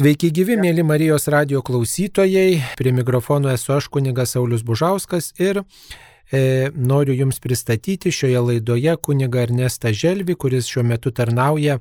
Sveiki 0.00 0.30
gyvi, 0.32 0.54
mėly 0.56 0.80
Marijos 0.80 1.26
radio 1.28 1.60
klausytojai. 1.60 2.62
Prie 2.80 2.92
mikrofono 2.96 3.50
esu 3.52 3.74
aš 3.74 3.90
kunigas 3.92 4.30
Saulis 4.32 4.62
Bužauskas 4.64 5.26
ir 5.36 5.60
e, 5.60 6.70
noriu 6.72 7.12
Jums 7.18 7.36
pristatyti 7.44 8.08
šioje 8.08 8.40
laidoje 8.46 8.94
kuniga 9.04 9.42
Ernestą 9.42 9.92
Želvį, 9.92 10.38
kuris 10.40 10.70
šiuo 10.72 10.86
metu 10.88 11.12
tarnauja 11.12 11.76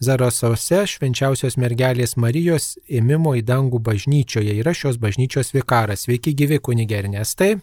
Zarasose 0.00 0.86
švenčiausios 0.94 1.58
mergelės 1.60 2.16
Marijos 2.16 2.70
ėmimo 2.88 3.36
į 3.36 3.44
dangų 3.52 3.82
bažnyčioje. 3.90 4.56
Yra 4.64 4.72
šios 4.72 4.96
bažnyčios 4.96 5.52
vikaras. 5.52 6.08
Sveiki 6.08 6.32
gyvi, 6.32 6.62
kuniga 6.64 7.02
Ernestai. 7.02 7.58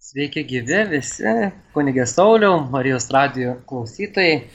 Sveiki 0.00 0.48
gyvi 0.48 0.86
visi, 0.96 1.38
kunigė 1.76 2.08
Sauliau, 2.08 2.62
Marijos 2.72 3.12
radio 3.12 3.58
klausytojai. 3.68 4.46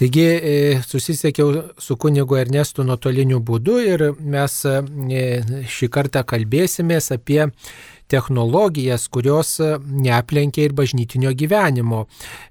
Taigi 0.00 0.22
e, 0.24 0.80
susisiekiau 0.88 1.50
su 1.76 1.94
kunigu 2.00 2.38
Ernestu 2.40 2.86
nuotoliniu 2.88 3.42
būdu 3.44 3.74
ir 3.84 4.02
mes 4.16 4.54
e, 4.64 5.24
šį 5.68 5.88
kartą 5.92 6.22
kalbėsimės 6.24 7.10
apie 7.12 7.42
technologijas, 8.08 9.04
kurios 9.12 9.58
neaplenkia 9.84 10.64
ir 10.64 10.72
bažnytinio 10.78 11.34
gyvenimo. 11.36 12.06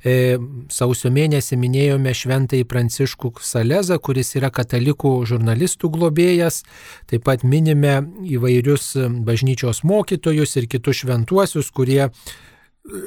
E, 0.05 0.37
sausio 0.69 1.09
mėnesį 1.15 1.57
minėjome 1.57 2.13
šventąjį 2.19 2.67
Pranciškų 2.69 3.31
Salezą, 3.41 3.97
kuris 3.97 4.29
yra 4.37 4.51
katalikų 4.53 5.15
žurnalistų 5.31 5.89
globėjas. 5.97 6.61
Taip 7.09 7.25
pat 7.31 7.41
minime 7.41 7.97
įvairius 8.29 8.91
bažnyčios 9.25 9.81
mokytojus 9.89 10.53
ir 10.61 10.69
kitus 10.69 11.01
šventuosius, 11.01 11.73
kurie 11.73 12.11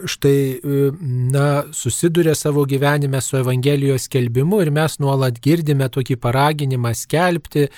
štai, 0.06 0.60
e, 0.62 0.90
na, 1.32 1.64
susiduria 1.72 2.34
savo 2.34 2.64
gyvenime 2.64 3.20
su 3.20 3.36
Evangelijos 3.36 4.06
skelbimu 4.08 4.60
ir 4.62 4.70
mes 4.74 4.98
nuolat 5.02 5.40
girdime 5.42 5.88
tokį 5.92 6.16
paraginimą 6.22 6.94
skelbti 6.96 7.66
e, 7.66 7.68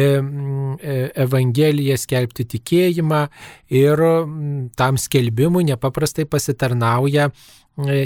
e, 0.00 0.96
Evangeliją, 1.26 1.96
skelbti 2.00 2.46
tikėjimą 2.56 3.24
ir 3.74 4.04
tam 4.76 5.00
skelbimui 5.00 5.64
nepaprastai 5.70 6.26
pasitarnauja 6.30 7.30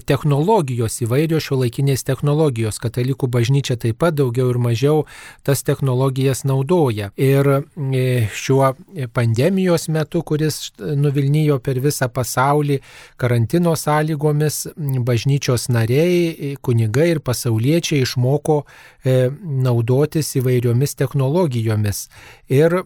technologijos, 0.09 0.97
įvairios 1.05 1.45
šiuolaikinės 1.45 2.05
technologijos. 2.09 2.79
Katalikų 2.81 3.29
bažnyčia 3.29 3.77
taip 3.77 3.99
pat 4.01 4.17
daugiau 4.17 4.49
ir 4.49 4.59
mažiau 4.59 5.05
tas 5.45 5.63
technologijas 5.63 6.45
naudoja. 6.49 7.11
Ir 7.17 7.47
e, 7.53 8.29
šiuo 8.33 8.73
pandemijos 9.13 9.89
metu, 9.93 10.23
kuris 10.25 10.73
nuvilnijo 10.79 11.59
per 11.61 11.81
visą 11.85 12.09
pasaulį, 12.09 12.81
karantino 13.21 13.75
sąlygomis, 13.77 14.69
bažnyčios 15.05 15.69
nariai, 15.69 16.57
kunigai 16.65 17.11
ir 17.13 17.21
pasauliečiai 17.21 18.07
išmoko 18.07 18.63
e, 19.05 19.29
naudotis 19.69 20.33
įvairiomis 20.41 20.97
technologijomis. 20.97 22.07
Ir 22.49 22.81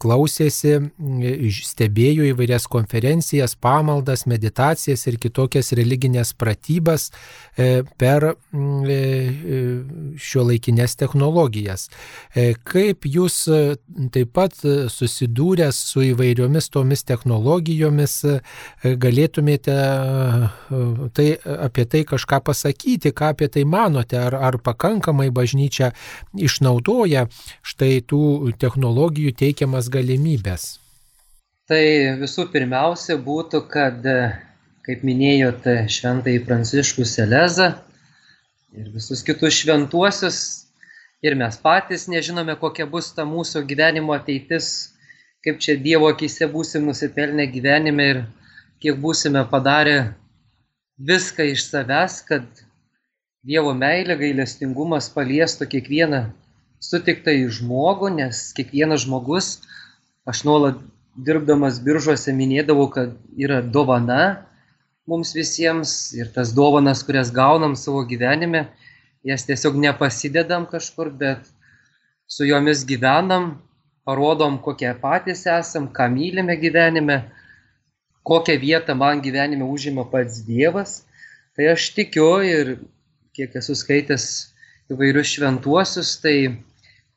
klausėsi, 0.00 0.74
stebėjo 1.68 2.30
įvairias 2.32 2.64
konferencijas, 2.72 3.58
pamaldas, 3.60 4.24
meditacijas 4.24 5.04
ir 5.10 5.20
kitokias 5.20 5.65
įvairias 5.66 5.72
religinės 5.74 6.34
pratybas 6.34 7.10
e, 7.56 7.82
per 7.98 8.34
mm, 8.52 8.84
e, 8.84 8.94
e, 8.94 10.18
šio 10.18 10.44
laikinės 10.46 10.96
technologijas. 10.96 11.88
Kaip 12.64 13.06
jūs 13.06 13.48
taip 14.12 14.32
pat 14.34 14.52
susidūręs 14.90 15.76
su 15.90 16.02
įvairiomis 16.12 16.70
tomis 16.70 17.04
technologijomis 17.04 18.24
galėtumėte 18.84 19.76
tai, 21.14 21.28
apie 21.68 21.84
tai 21.86 22.04
kažką 22.04 22.40
pasakyti, 22.44 23.12
ką 23.12 23.32
apie 23.34 23.48
tai 23.48 23.64
manote, 23.64 24.18
ar, 24.18 24.34
ar 24.34 24.58
pakankamai 24.58 25.30
bažnyčia 25.30 25.92
išnaudoja 26.34 27.26
štai 27.62 28.02
tų 28.02 28.52
technologijų 28.58 29.32
teikiamas 29.36 29.88
galimybės? 29.88 30.76
Tai 31.66 31.82
visų 32.20 32.46
pirmiausia 32.52 33.16
būtų, 33.18 33.64
kad 33.70 34.04
kaip 34.86 35.02
minėjot, 35.06 35.66
šventąjį 35.90 36.44
Pranciškų 36.46 37.04
Selezą 37.10 37.72
ir 38.76 38.92
visus 38.94 39.24
kitus 39.26 39.58
šventuosius. 39.58 40.38
Ir 41.24 41.34
mes 41.34 41.56
patys 41.58 42.04
nežinome, 42.12 42.54
kokia 42.60 42.84
bus 42.86 43.08
ta 43.16 43.24
mūsų 43.26 43.64
gyvenimo 43.66 44.14
ateitis, 44.14 44.92
kaip 45.42 45.58
čia 45.64 45.74
Dievo 45.80 46.10
akise 46.12 46.46
būsim 46.52 46.84
nusipelnę 46.86 47.48
gyvenime 47.50 48.08
ir 48.12 48.22
kiek 48.84 48.98
būsime 49.00 49.42
padarę 49.50 50.12
viską 50.98 51.48
iš 51.54 51.66
savęs, 51.70 52.20
kad 52.28 52.44
Dievo 53.46 53.72
meilė, 53.78 54.18
gailestingumas 54.20 55.08
paliestų 55.14 55.68
kiekvieną 55.72 56.26
sutiktą 56.82 57.32
į 57.34 57.48
žmogų, 57.58 58.12
nes 58.20 58.50
kiekvienas 58.56 59.06
žmogus, 59.06 59.50
aš 60.28 60.44
nuolat 60.46 60.80
dirbdamas 61.16 61.80
biržuose 61.82 62.34
minėdavau, 62.36 62.90
kad 62.92 63.14
yra 63.40 63.62
dovana, 63.62 64.46
mums 65.06 65.32
visiems 65.34 66.12
ir 66.18 66.32
tas 66.34 66.52
dovanas, 66.54 67.02
kurias 67.06 67.30
gaunam 67.34 67.76
savo 67.78 68.02
gyvenime, 68.08 68.66
jas 69.26 69.46
tiesiog 69.46 69.78
nepasidedam 69.78 70.66
kažkur, 70.70 71.10
bet 71.10 71.46
su 72.26 72.46
jomis 72.46 72.84
gyvenam, 72.86 73.56
parodom, 74.06 74.58
kokie 74.62 74.92
patys 75.02 75.46
esam, 75.50 75.88
ką 75.90 76.08
mylime 76.14 76.58
gyvenime, 76.58 77.20
kokią 78.26 78.58
vietą 78.62 78.94
man 78.98 79.22
gyvenime 79.22 79.66
užima 79.66 80.06
pats 80.10 80.42
Dievas. 80.46 81.02
Tai 81.56 81.70
aš 81.72 81.90
tikiu 81.94 82.42
ir 82.44 82.76
kiek 83.34 83.54
esu 83.58 83.74
skaitęs 83.78 84.26
įvairius 84.92 85.32
šventuosius, 85.36 86.16
tai 86.22 86.36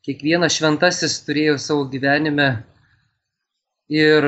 kiekvienas 0.06 0.56
šventasis 0.58 1.20
turėjo 1.26 1.58
savo 1.62 1.86
gyvenime 1.92 2.50
ir 3.90 4.26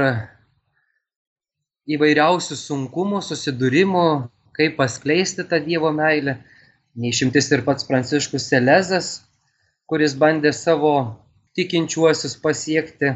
įvairiausių 1.95 2.57
sunkumų, 2.59 3.21
susidūrimų, 3.25 4.05
kaip 4.57 4.77
paskleisti 4.79 5.45
tą 5.47 5.59
Dievo 5.63 5.91
meilę. 5.95 6.37
Neišimtis 6.99 7.47
ir 7.55 7.63
pats 7.67 7.87
Pranciškus 7.87 8.49
Selezas, 8.51 9.11
kuris 9.87 10.15
bandė 10.19 10.51
savo 10.55 10.93
tikinčiuosius 11.55 12.35
pasiekti 12.43 13.13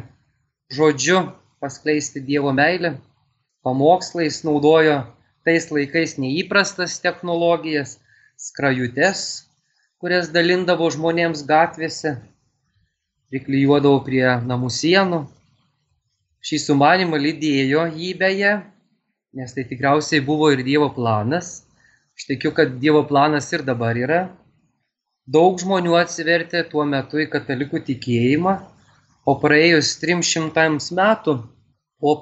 žodžiu, 0.72 1.22
paskleisti 1.60 2.24
Dievo 2.24 2.54
meilę. 2.56 2.96
Pamokslais 3.66 4.44
naudojo 4.46 5.02
tais 5.46 5.70
laikais 5.72 6.18
neįprastas 6.22 7.00
technologijas, 7.04 8.00
skrajutes, 8.38 9.46
kurias 10.02 10.32
dalindavo 10.34 10.90
žmonėms 10.94 11.46
gatvėse, 11.48 12.16
priklyjuodavo 13.32 14.02
prie 14.06 14.26
namų 14.46 14.72
sienų, 14.74 15.22
Šį 16.46 16.60
sumanimą 16.62 17.18
lydėjo 17.18 17.88
jį 17.98 18.12
beje, 18.20 18.52
nes 19.34 19.54
tai 19.56 19.64
tikriausiai 19.66 20.22
buvo 20.26 20.52
ir 20.54 20.62
Dievo 20.68 20.92
planas. 20.94 21.64
Aš 22.16 22.28
tikiu, 22.30 22.52
kad 22.56 22.78
Dievo 22.84 23.02
planas 23.10 23.50
ir 23.56 23.66
dabar 23.66 23.98
yra. 23.98 24.20
Daug 25.26 25.58
žmonių 25.58 25.98
atsivertė 25.98 26.62
tuo 26.70 26.86
metu 26.86 27.24
į 27.24 27.26
katalikų 27.34 27.82
tikėjimą, 27.88 28.54
o 29.26 29.34
praėjus 29.42 29.96
300 30.04 30.68
metų 31.00 31.40
po 32.00 32.14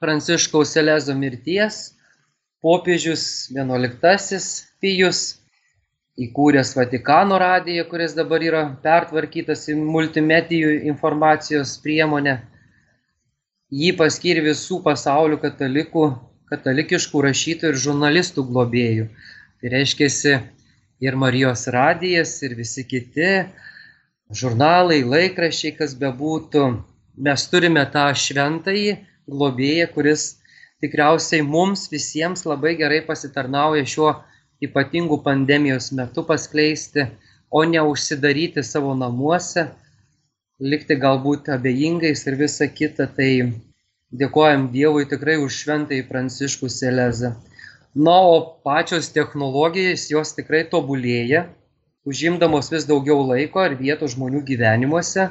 Pranciškaus 0.00 0.72
Selezo 0.72 1.12
mirties 1.18 1.82
popiežius 2.64 3.50
XI 3.52 4.38
Pijus 4.80 5.20
įkūręs 6.18 6.72
Vatikano 6.78 7.36
radiją, 7.38 7.84
kuris 7.90 8.14
dabar 8.16 8.42
yra 8.42 8.62
pertvarkytas 8.82 9.68
į 9.70 9.76
multimedijų 9.78 10.72
informacijos 10.90 11.76
priemonę, 11.84 12.40
Jį 13.68 13.90
paskyrė 13.98 14.40
visų 14.46 14.78
pasaulio 14.80 15.36
katalikų, 15.42 16.06
katalikiškų 16.48 17.20
rašytojų 17.26 17.74
ir 17.74 17.80
žurnalistų 17.82 18.44
globėjų. 18.48 19.08
Tai 19.60 19.72
reiškia 19.74 20.38
ir 21.04 21.16
Marijos 21.20 21.66
radijas, 21.68 22.32
ir 22.42 22.54
visi 22.56 22.86
kiti 22.88 23.28
žurnalai, 24.32 25.02
laikraščiai, 25.04 25.74
kas 25.76 25.92
bebūtų. 26.00 26.64
Mes 27.20 27.44
turime 27.52 27.84
tą 27.92 28.06
šventąjį 28.16 28.94
globėją, 29.28 29.90
kuris 29.92 30.24
tikriausiai 30.80 31.44
mums 31.44 31.90
visiems 31.92 32.46
labai 32.48 32.72
gerai 32.80 33.02
pasitarnauja 33.04 33.84
šiuo 33.84 34.14
ypatingu 34.64 35.20
pandemijos 35.20 35.90
metu 35.92 36.24
paskleisti, 36.24 37.04
o 37.52 37.66
ne 37.68 37.84
užsidaryti 37.84 38.64
savo 38.64 38.96
namuose 38.96 39.68
likti 40.58 40.96
galbūt 40.98 41.48
abejingais 41.54 42.24
ir 42.26 42.36
visa 42.38 42.66
kita, 42.66 43.06
tai 43.06 43.54
dėkojam 44.10 44.68
Dievui 44.72 45.06
tikrai 45.06 45.36
už 45.38 45.54
šventąjį 45.62 46.06
Pranciškų 46.08 46.70
Selezą. 46.72 47.36
Na, 47.94 48.16
o 48.18 48.58
pačios 48.66 49.10
technologijos 49.14 50.08
jos 50.10 50.34
tikrai 50.34 50.64
tobulėja, 50.70 51.46
užimdamos 52.06 52.72
vis 52.74 52.88
daugiau 52.90 53.22
laiko 53.30 53.64
ir 53.68 53.78
vietos 53.78 54.16
žmonių 54.16 54.42
gyvenimuose. 54.50 55.28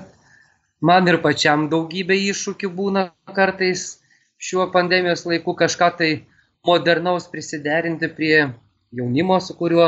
Man 0.80 1.08
ir 1.12 1.20
pačiam 1.20 1.68
daugybė 1.70 2.16
iššūkių 2.32 2.72
būna 2.80 3.08
kartais 3.36 3.98
šiuo 4.38 4.70
pandemijos 4.72 5.26
laiku 5.26 5.56
kažką 5.58 5.92
tai 6.00 6.12
modernaus 6.68 7.28
prisiderinti 7.28 8.08
prie 8.08 8.50
jaunimo, 8.96 9.40
su 9.42 9.56
kuriuo 9.60 9.88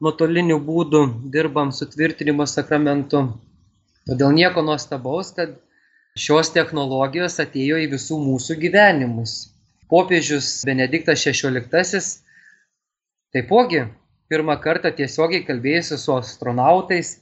nuotoliniu 0.00 0.60
būdu 0.62 1.06
dirbam 1.34 1.72
sutvirtinimo 1.74 2.46
sakramentu 2.46 3.26
Todėl 4.08 4.34
nieko 4.34 4.64
nuostabaus, 4.66 5.30
kad 5.36 5.54
šios 6.18 6.50
technologijos 6.54 7.38
atėjo 7.42 7.78
į 7.84 7.88
visų 7.94 8.18
mūsų 8.18 8.58
gyvenimus. 8.64 9.34
Popiežius 9.92 10.48
Benediktas 10.66 11.22
XVI 11.22 12.00
taipogi 13.32 13.84
pirmą 14.32 14.56
kartą 14.64 14.90
tiesiogiai 14.96 15.44
kalbėjusi 15.46 15.98
su 16.00 16.14
astronautais 16.16 17.18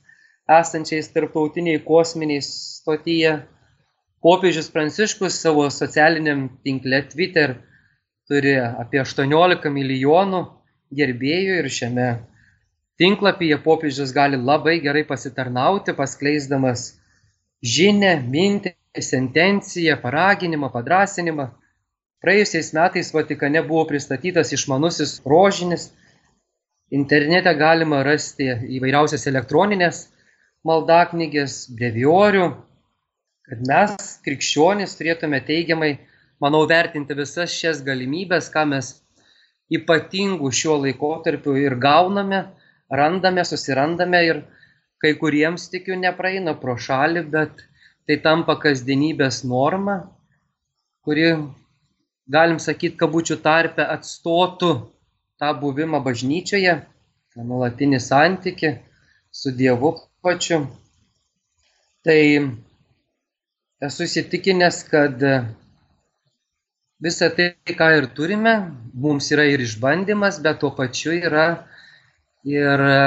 esančiais 0.51 1.11
tarptautiniai 1.15 1.83
kosminiai 1.85 2.43
stotyje. 2.47 3.35
Popiežius 4.25 4.71
Pranciškus 4.73 5.37
savo 5.43 5.67
socialiniam 5.73 6.49
tinkle 6.65 7.03
Twitter 7.13 7.57
turi 8.31 8.57
apie 8.61 9.01
18 9.03 9.73
milijonų 9.75 10.43
gerbėjų 10.97 11.61
ir 11.61 11.71
šiame 11.73 12.09
tinklapyje 13.01 13.57
popiežius 13.65 14.13
gali 14.13 14.37
labai 14.37 14.77
gerai 14.85 15.07
pasitarnauti, 15.09 15.95
paskleisdamas 15.97 16.91
žinę, 17.65 18.13
mintį, 18.29 18.75
sentenciją, 19.07 19.97
paraginimą, 20.03 20.69
padrasinimą. 20.75 21.49
Praėjusiais 22.21 22.75
metais 22.77 23.13
Vatikane 23.15 23.63
buvo 23.65 23.87
pristatytas 23.89 24.53
išmanusis 24.53 25.21
rožinis. 25.25 25.89
Internete 26.93 27.55
galima 27.57 28.03
rasti 28.05 28.51
įvairiausias 28.77 29.25
elektroninės 29.31 30.09
maldaknygės, 30.67 31.71
breviorių, 31.73 32.51
kad 33.49 33.63
mes, 33.71 34.11
krikščionys, 34.27 34.97
turėtume 34.99 35.41
teigiamai, 35.47 35.95
manau, 36.43 36.67
vertinti 36.69 37.17
visas 37.17 37.55
šias 37.55 37.81
galimybės, 37.87 38.51
ką 38.53 38.67
mes 38.75 38.93
ypatingų 39.73 40.51
šiuo 40.53 40.77
laikotarpiu 40.83 41.57
ir 41.63 41.79
gauname 41.81 42.43
randame, 42.91 43.45
susirandame 43.45 44.21
ir 44.27 44.43
kai 45.01 45.15
kuriems 45.21 45.69
tikiu 45.73 45.97
nepraeina 45.97 46.55
pro 46.61 46.77
šalį, 46.77 47.25
bet 47.33 47.65
tai 48.07 48.19
tampa 48.25 48.57
kasdienybės 48.61 49.45
norma, 49.49 49.97
kuri, 51.07 51.29
galim 52.29 52.59
sakyti, 52.63 52.99
kabučių 53.01 53.39
tarpe 53.45 53.87
atstotų 53.87 54.73
tą 55.41 55.53
buvimą 55.63 56.03
bažnyčioje, 56.05 56.75
tą 57.33 57.47
nuolatinį 57.47 58.01
santyki 58.03 58.75
su 59.33 59.55
Dievu 59.57 59.95
pačiu. 60.25 60.67
Tai 62.05 62.21
esu 63.89 64.05
įsitikinęs, 64.05 64.83
kad 64.91 65.25
visa 67.01 67.31
tai, 67.37 67.55
ką 67.65 67.89
ir 67.97 68.11
turime, 68.17 68.55
mums 68.93 69.31
yra 69.33 69.47
ir 69.49 69.65
išbandymas, 69.65 70.43
bet 70.45 70.61
tuo 70.61 70.75
pačiu 70.77 71.17
yra 71.17 71.47
ir 72.49 72.85
e, 72.87 73.01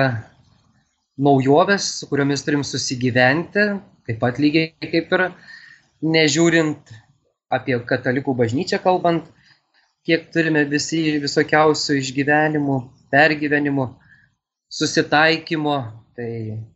naujovės, 1.24 1.88
su 2.00 2.10
kuriomis 2.10 2.46
turim 2.46 2.64
susigyventi, 2.68 3.66
taip 4.08 4.20
pat 4.22 4.40
lygiai 4.42 4.92
kaip 4.92 5.14
ir 5.18 5.26
nežiūrint 6.04 6.94
apie 7.54 7.78
katalikų 7.88 8.36
bažnyčią 8.38 8.80
kalbant, 8.84 9.28
kiek 10.04 10.30
turime 10.34 10.66
visi 10.70 11.02
visokiausių 11.24 12.00
išgyvenimų, 12.02 12.80
pergyvenimų, 13.14 13.88
susitaikymo, 14.74 15.78
tai 16.18 16.32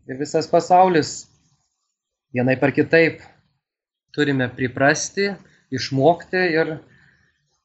ir 0.08 0.20
visas 0.20 0.48
pasaulis 0.50 1.26
vienai 2.34 2.56
par 2.60 2.72
kitaip 2.72 3.22
turime 4.16 4.48
priprasti, 4.54 5.32
išmokti 5.74 6.44
ir 6.56 6.78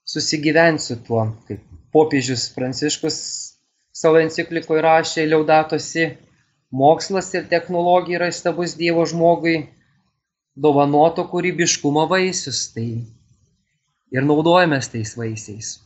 susigyventi 0.09 0.83
su 0.83 0.99
tuo. 1.06 1.27
Kaip 1.49 1.62
popiežius 1.93 2.49
Pranciškus 2.56 3.19
savo 3.93 4.21
enciklikoje 4.23 4.83
rašė 4.85 5.27
Liaudatosi, 5.29 6.09
mokslas 6.73 7.31
ir 7.37 7.49
technologija 7.50 8.21
yra 8.21 8.31
įstabus 8.33 8.77
Dievo 8.81 9.05
žmogui 9.09 9.56
dovanoto 10.56 11.27
kūrybiškumo 11.29 12.06
vaisius. 12.11 12.65
Tai 12.75 12.89
ir 14.12 14.29
naudojamės 14.29 14.91
tais 14.93 15.17
vaisiais. 15.17 15.77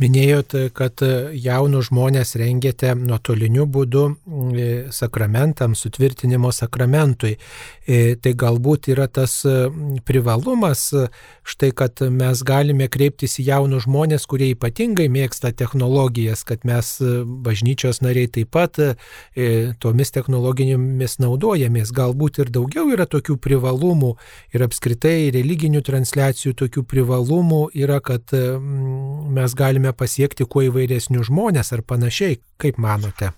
Minėjot, 0.00 0.54
kad 0.72 1.02
jaunus 1.36 1.90
žmonės 1.90 2.32
rengėte 2.40 2.94
nuotoliniu 2.96 3.66
būdu 3.68 4.04
e, 4.08 4.68
sakramentams, 4.96 5.82
sutvirtinimo 5.84 6.48
sakramentui. 6.56 7.34
E, 7.84 8.14
tai 8.16 8.32
galbūt 8.38 8.88
yra 8.94 9.04
tas 9.12 9.34
privalumas, 10.08 10.86
štai 11.44 11.70
kad 11.76 12.00
mes 12.14 12.40
galime 12.46 12.86
kreiptis 12.88 13.36
į 13.42 13.44
jaunus 13.50 13.84
žmonės, 13.84 14.24
kurie 14.30 14.48
ypatingai 14.54 15.10
mėgsta 15.12 15.50
technologijas, 15.52 16.46
kad 16.48 16.64
mes 16.64 16.94
bažnyčios 17.44 18.00
nariai 18.00 18.30
taip 18.32 18.54
pat 18.56 18.80
e, 18.80 18.94
tomis 19.84 20.14
technologijomis 20.16 21.18
naudojamės. 21.20 21.92
Galbūt 21.92 22.40
ir 22.40 22.54
daugiau 22.56 22.88
yra 22.94 23.04
tokių 23.04 23.36
privalumų 23.36 24.14
ir 24.56 24.64
apskritai 24.64 25.28
religinių 25.36 25.84
transliacijų 25.84 26.56
tokių 26.64 26.86
privalumų 26.88 27.62
yra, 27.84 28.00
kad 28.00 28.32
mes 28.32 29.58
galime 29.58 29.89
galime 29.90 29.96
pasiekti 29.96 30.46
kuo 30.46 30.62
įvairesnius 30.62 31.28
žmonės 31.28 31.72
ar 31.72 31.82
panašiai, 31.82 32.38
kaip 32.58 32.78
manote? 32.78 33.32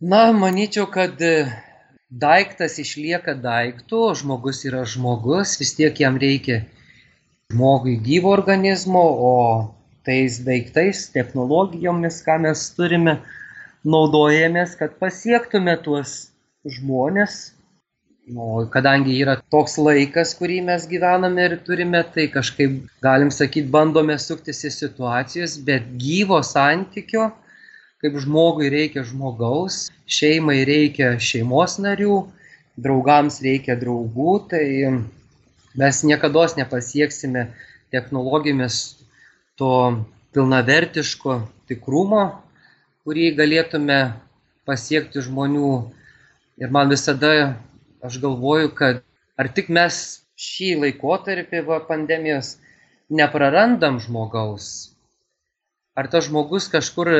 Na, 0.00 0.32
manyčiau, 0.32 0.86
kad 0.90 1.20
e, 1.20 1.46
daiktas 2.10 2.78
išlieka 2.78 3.34
daiktų, 3.34 4.14
žmogus 4.20 4.64
yra 4.66 4.84
žmogus, 4.84 5.58
vis 5.58 5.74
tiek 5.76 5.94
jam 6.00 6.18
reikia 6.18 6.66
žmogui 7.52 7.96
gyvo 8.02 8.32
organizmo, 8.32 9.00
o 9.00 9.74
tais 10.04 10.42
daiktais, 10.44 11.10
technologijomis, 11.12 12.22
ką 12.22 12.40
mes 12.42 12.74
turime, 12.76 13.20
naudojamės, 13.84 14.76
kad 14.76 14.98
pasiektume 14.98 15.76
tuos 15.82 16.32
žmonės, 16.66 17.55
O 18.34 18.66
kadangi 18.66 19.20
yra 19.22 19.36
toks 19.54 19.76
laikas, 19.78 20.32
kurį 20.34 20.56
mes 20.66 20.86
gyvename 20.90 21.44
ir 21.46 21.52
turime, 21.62 22.00
tai 22.14 22.24
kažkaip, 22.26 22.80
galim 22.98 23.28
sakyti, 23.30 23.70
bandome 23.70 24.16
suktis 24.18 24.64
į 24.66 24.70
situacijas, 24.74 25.54
bet 25.62 25.84
gyvo 26.02 26.40
santykio, 26.42 27.28
kaip 28.02 28.18
žmogui 28.24 28.66
reikia 28.72 29.04
žmogaus, 29.06 29.92
šeimai 30.10 30.64
reikia 30.66 31.12
šeimos 31.22 31.76
narių, 31.78 32.16
draugams 32.82 33.38
reikia 33.46 33.76
draugų, 33.78 34.34
tai 34.50 34.64
mes 35.78 36.02
niekada 36.02 36.48
nepasieksime 36.58 37.46
technologijomis 37.94 38.80
to 39.54 39.70
pilnavertiško 40.34 41.38
tikrumo, 41.70 42.24
kurį 43.06 43.30
galėtume 43.38 44.00
pasiekti 44.66 45.22
žmonių. 45.22 45.70
Ir 46.58 46.74
man 46.74 46.90
visada 46.90 47.54
aš 48.04 48.18
galvoju, 48.22 48.72
kad 48.74 49.02
ar 49.36 49.48
tik 49.52 49.68
mes 49.72 49.98
šį 50.36 50.74
laikotarpį 50.82 51.62
va, 51.68 51.80
pandemijos 51.88 52.56
neprarandam 53.08 54.00
žmogaus, 54.02 54.92
ar 55.96 56.08
tas 56.12 56.28
žmogus 56.28 56.68
kažkur 56.72 57.10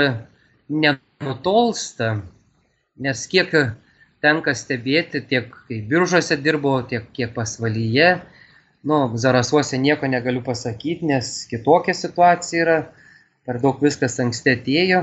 nenutolsta, 0.69 2.17
nes 3.01 3.27
kiek 3.31 3.53
tenka 4.25 4.55
stebėti, 4.57 5.23
tiek 5.29 5.53
kai 5.69 5.81
biržose 5.89 6.37
dirbo, 6.43 6.81
tiek 6.89 7.07
kiek 7.17 7.33
pasvalyje, 7.37 8.17
nu, 8.87 9.01
zarasuose 9.19 9.79
nieko 9.81 10.09
negaliu 10.11 10.43
pasakyti, 10.45 11.07
nes 11.09 11.33
kitokia 11.51 11.95
situacija 11.95 12.63
yra, 12.65 12.79
per 13.47 13.61
daug 13.63 13.81
viskas 13.83 14.19
anksti 14.23 14.57
atėjo, 14.57 15.03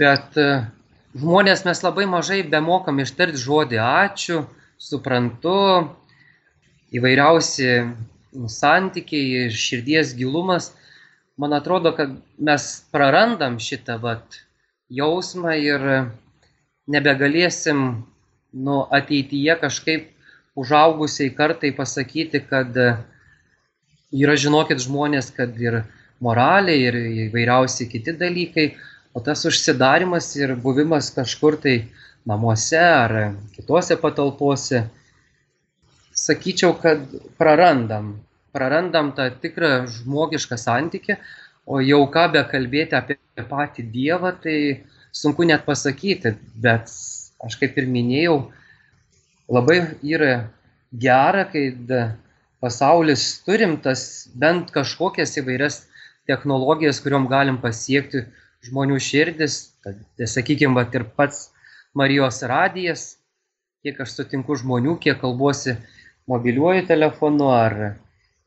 bet 0.00 0.38
žmonės 1.16 1.64
mes 1.64 1.80
labai 1.84 2.06
mažai 2.10 2.42
bemokam 2.42 3.00
ištarti 3.00 3.40
žodį 3.40 3.80
ačiū, 3.84 4.42
suprantu, 4.78 5.88
įvairiausi 6.94 7.70
santykiai 8.48 9.46
ir 9.46 9.56
širdies 9.56 10.14
gilumas. 10.18 10.72
Man 11.38 11.54
atrodo, 11.54 11.92
kad 11.94 12.16
mes 12.38 12.68
prarandam 12.92 13.58
šitą 13.62 13.98
vat, 14.02 14.40
jausmą 14.90 15.54
ir 15.60 15.84
nebegalėsim 16.88 17.82
nu, 18.52 18.76
ateityje 18.90 19.58
kažkaip 19.60 20.08
užaugusiai 20.58 21.30
kartai 21.36 21.70
pasakyti, 21.76 22.40
kad 22.48 22.74
yra, 22.74 24.34
žinokit, 24.34 24.80
žmonės, 24.82 25.30
kad 25.36 25.54
ir 25.60 25.82
moralė, 26.24 26.74
ir 26.88 26.98
įvairiausi 27.28 27.86
kiti 27.92 28.16
dalykai 28.18 28.72
O 29.14 29.20
tas 29.24 29.44
užsidarimas 29.48 30.34
ir 30.36 30.54
buvimas 30.56 31.10
kažkur 31.14 31.56
tai 31.62 31.76
namuose 32.28 32.78
ar 32.78 33.14
kitose 33.54 33.96
patalpose, 33.96 34.84
sakyčiau, 36.12 36.74
kad 36.82 37.04
prarandam. 37.38 38.18
Prarandam 38.52 39.12
tą 39.16 39.28
tikrą 39.42 39.86
žmogišką 39.92 40.58
santykį, 40.60 41.16
o 41.68 41.80
jau 41.84 42.02
ką 42.12 42.26
be 42.34 42.42
kalbėti 42.52 42.96
apie 42.98 43.18
patį 43.48 43.84
Dievą, 43.92 44.32
tai 44.42 44.84
sunku 45.12 45.46
net 45.48 45.64
pasakyti, 45.68 46.34
bet 46.56 46.90
aš 47.44 47.58
kaip 47.60 47.76
ir 47.78 47.88
minėjau, 47.88 48.38
labai 49.48 49.78
yra 50.02 50.48
gera, 50.92 51.44
kai 51.52 51.70
pasaulis 52.60 53.38
turim 53.46 53.76
tas 53.84 54.28
bent 54.34 54.72
kažkokias 54.74 55.36
įvairias 55.40 55.84
technologijas, 56.28 57.00
kuriuom 57.04 57.28
galim 57.30 57.60
pasiekti 57.62 58.26
žmonių 58.66 58.98
širdis, 59.02 59.58
kad, 59.84 60.00
sakykime, 60.18 60.74
va, 60.78 60.86
ir 60.94 61.06
pats 61.16 61.48
Marijos 61.98 62.42
radijas, 62.46 63.04
kiek 63.82 64.00
aš 64.02 64.16
sutinku 64.18 64.56
žmonių, 64.58 64.98
kiek 65.02 65.20
kalbuosi 65.20 65.76
mobiliuoju 66.28 66.84
telefonu 66.88 67.48
ar 67.54 67.76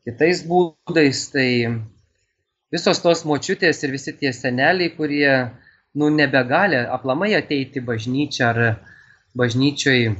kitais 0.06 0.44
būdais, 0.48 1.24
tai 1.34 1.48
visos 2.74 3.02
tos 3.04 3.24
močiutės 3.28 3.82
ir 3.84 3.96
visi 3.96 4.14
tie 4.18 4.34
seneliai, 4.36 4.92
kurie, 4.96 5.32
nu, 5.98 6.12
nebegali 6.14 6.80
aplamai 6.98 7.34
ateiti 7.38 7.84
bažnyčią 7.84 8.52
ar 8.52 8.62
bažnyčioj 9.38 10.14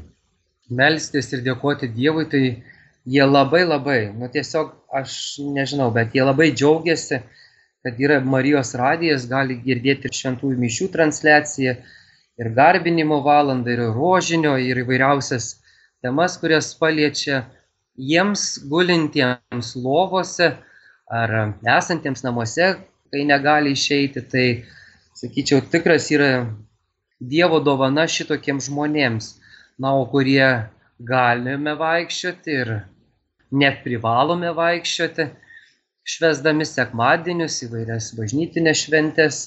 melstis 0.72 1.32
ir 1.36 1.44
dėkoti 1.46 1.92
Dievui, 1.92 2.26
tai 2.32 2.44
jie 3.06 3.26
labai 3.28 3.64
labai, 3.68 4.02
nu 4.16 4.30
tiesiog 4.32 4.74
aš 5.02 5.14
nežinau, 5.56 5.90
bet 5.96 6.16
jie 6.16 6.24
labai 6.24 6.52
džiaugiasi, 6.54 7.22
kad 7.84 7.98
yra 8.00 8.20
Marijos 8.22 8.76
radijas, 8.78 9.26
gali 9.30 9.58
girdėti 9.64 10.10
ir 10.10 10.18
šventųjų 10.18 10.60
mišių 10.62 10.88
transliaciją, 10.94 11.76
ir 12.42 12.50
garbinimo 12.58 13.22
valandą, 13.26 13.74
ir 13.74 13.84
rožinio, 13.96 14.54
ir 14.58 14.84
įvairiausias 14.84 15.56
temas, 16.02 16.38
kurias 16.42 16.72
paliečia 16.78 17.44
jiems 17.98 18.62
gulintiems 18.70 19.76
lovose 19.76 20.54
ar 21.12 21.36
esantiems 21.78 22.24
namuose, 22.26 22.74
kai 23.12 23.26
negali 23.28 23.74
išeiti, 23.76 24.24
tai, 24.32 24.48
sakyčiau, 25.18 25.62
tikras 25.72 26.10
yra 26.14 26.32
Dievo 27.22 27.60
dovana 27.62 28.08
šitokiems 28.10 28.72
žmonėms. 28.72 29.26
Na, 29.82 29.92
o 29.94 30.08
kurie 30.10 30.48
galime 31.06 31.76
vaikščioti 31.78 32.56
ir 32.64 32.72
net 33.52 33.84
privalome 33.84 34.50
vaikščioti, 34.58 35.28
švesdami 36.08 36.66
sekmadienius, 36.66 37.62
įvairias 37.68 38.12
bažnytinės 38.18 38.86
šventės. 38.86 39.42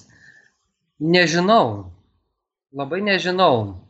Nežinau, 1.03 1.91
labai 2.75 3.01
nežinau, 3.03 3.81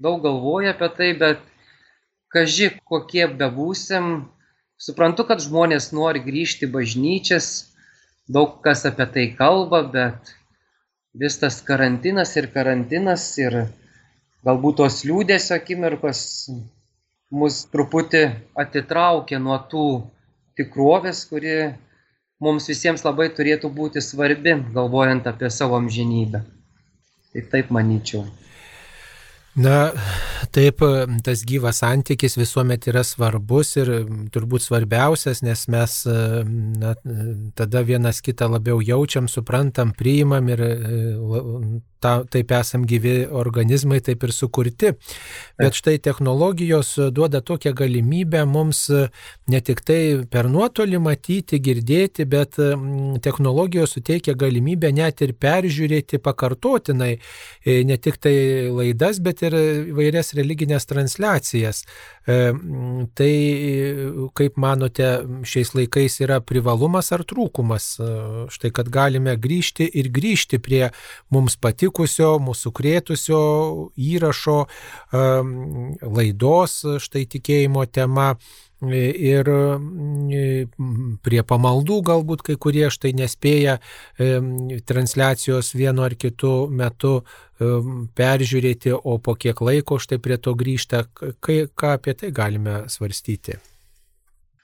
daug 0.00 0.22
galvoju 0.24 0.72
apie 0.72 0.88
tai, 0.96 1.10
bet 1.20 1.42
kaži 2.32 2.70
kokie 2.88 3.26
bebūsim, 3.40 4.28
suprantu, 4.80 5.26
kad 5.28 5.42
žmonės 5.44 5.90
nori 5.92 6.22
grįžti 6.24 6.70
bažnyčias, 6.72 7.68
daug 8.28 8.58
kas 8.64 8.86
apie 8.88 9.06
tai 9.14 9.26
kalba, 9.36 9.82
bet 9.92 10.32
vis 11.18 11.38
tas 11.40 11.60
karantinas 11.64 12.34
ir 12.36 12.48
karantinas 12.54 13.26
ir 13.40 13.64
galbūt 14.46 14.80
tos 14.80 15.02
liūdėsio 15.08 15.56
akimirkos 15.56 16.20
mus 17.34 17.64
truputį 17.72 18.22
atitraukia 18.56 19.40
nuo 19.42 19.58
tų 19.72 19.88
tikrovės, 20.56 21.24
kuri 21.28 21.56
mums 22.42 22.68
visiems 22.70 23.04
labai 23.06 23.28
turėtų 23.34 23.70
būti 23.74 24.02
svarbi, 24.04 24.56
galvojant 24.74 25.26
apie 25.30 25.50
savo 25.50 25.78
amžinybę. 25.78 26.44
Tai 27.32 27.48
taip 27.52 27.72
manyčiau. 27.74 28.26
Na, 29.58 29.90
taip, 30.54 30.84
tas 31.26 31.40
gyvas 31.48 31.80
santykis 31.82 32.36
visuomet 32.38 32.84
yra 32.92 33.02
svarbus 33.02 33.72
ir 33.80 33.90
turbūt 34.30 34.62
svarbiausias, 34.62 35.40
nes 35.42 35.64
mes 35.72 35.94
na, 36.06 36.92
tada 37.58 37.82
vienas 37.82 38.22
kitą 38.22 38.46
labiau 38.52 38.78
jaučiam, 38.84 39.26
suprantam, 39.26 39.90
priimam 39.98 40.52
ir 40.54 40.62
ta, 42.00 42.22
taip 42.30 42.52
esam 42.56 42.86
gyvi 42.88 43.26
organizmai, 43.26 44.00
taip 44.04 44.24
ir 44.26 44.32
sukurti. 44.34 44.94
Bet 45.58 45.76
štai 45.78 45.98
technologijos 46.02 46.94
duoda 47.14 47.40
tokią 47.44 47.74
galimybę 47.76 48.44
mums 48.48 48.86
ne 49.48 49.60
tik 49.64 49.82
tai 49.86 50.00
per 50.30 50.48
nuotolį 50.50 51.00
matyti, 51.02 51.60
girdėti, 51.62 52.26
bet 52.28 52.58
mm, 52.60 53.20
technologijos 53.24 53.96
suteikia 53.96 54.34
galimybę 54.38 54.90
net 54.94 55.22
ir 55.24 55.34
peržiūrėti 55.38 56.20
pakartotinai 56.22 57.14
e, 57.18 57.82
ne 57.88 57.98
tik 57.98 58.20
tai 58.22 58.34
laidas, 58.74 59.20
bet 59.24 59.42
ir 59.46 59.56
vairias 59.96 60.34
religinės 60.38 60.88
transliacijas. 60.88 61.84
E, 62.28 62.38
tai 63.18 63.32
kaip 64.38 64.58
manote, 64.60 65.08
šiais 65.48 65.74
laikais 65.76 66.20
yra 66.24 66.40
privalumas 66.44 67.10
ar 67.16 67.24
trūkumas? 67.28 67.90
E, 67.98 68.10
štai, 68.54 68.72
kad 68.74 68.90
galime 68.92 69.36
grįžti 69.40 69.88
ir 69.98 70.10
grįžti 70.14 70.60
prie 70.62 70.88
mums 71.34 71.58
patikų 71.60 71.87
nutikusio, 71.88 72.38
mūsų 72.38 72.72
krėtusio 72.72 73.90
įrašo 73.96 74.66
laidos, 76.02 76.84
štai 77.00 77.26
tikėjimo 77.26 77.86
tema. 77.86 78.36
Ir 78.78 79.48
prie 81.18 81.42
pamaldų 81.42 81.96
galbūt 82.06 82.42
kai 82.46 82.54
kurie 82.54 82.90
štai 82.94 83.10
nespėja 83.12 83.80
transliacijos 84.86 85.74
vienu 85.74 86.04
ar 86.04 86.14
kitu 86.14 86.68
metu 86.70 87.24
peržiūrėti, 87.58 88.92
o 88.94 89.18
po 89.18 89.34
kiek 89.34 89.58
laiko 89.60 89.98
štai 89.98 90.20
prie 90.22 90.38
to 90.38 90.54
grįžta. 90.54 91.08
Kai, 91.40 91.66
ką 91.74 91.96
apie 91.98 92.14
tai 92.14 92.30
galime 92.30 92.86
svarstyti? 92.86 93.58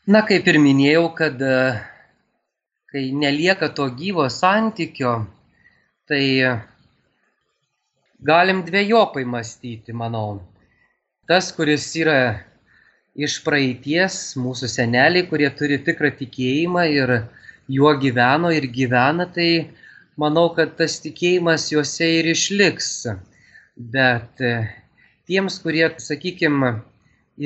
Na, 0.06 0.22
kaip 0.22 0.46
ir 0.46 0.60
minėjau, 0.62 1.08
kad 1.16 1.34
kai 2.94 3.10
nelieka 3.10 3.72
to 3.74 3.88
gyvo 3.98 4.28
santykio, 4.30 5.26
tai 6.06 6.22
galim 8.24 8.62
dvejopai 8.64 9.24
mąstyti, 9.24 9.92
manau. 9.92 10.40
Tas, 11.28 11.50
kuris 11.56 11.86
yra 12.00 12.18
iš 13.14 13.38
praeities, 13.44 14.16
mūsų 14.40 14.68
seneliai, 14.72 15.26
kurie 15.28 15.50
turi 15.58 15.78
tikrą 15.84 16.10
tikėjimą 16.18 16.84
ir 16.92 17.12
juo 17.70 17.92
gyveno 18.00 18.50
ir 18.52 18.66
gyvena, 18.72 19.26
tai 19.36 19.50
manau, 20.20 20.48
kad 20.56 20.74
tas 20.80 20.98
tikėjimas 21.04 21.68
juose 21.72 22.08
ir 22.18 22.30
išliks. 22.32 22.90
Bet 23.76 24.40
e, 24.40 24.54
tiems, 25.28 25.58
kurie, 25.62 25.86
sakykime, 26.00 26.74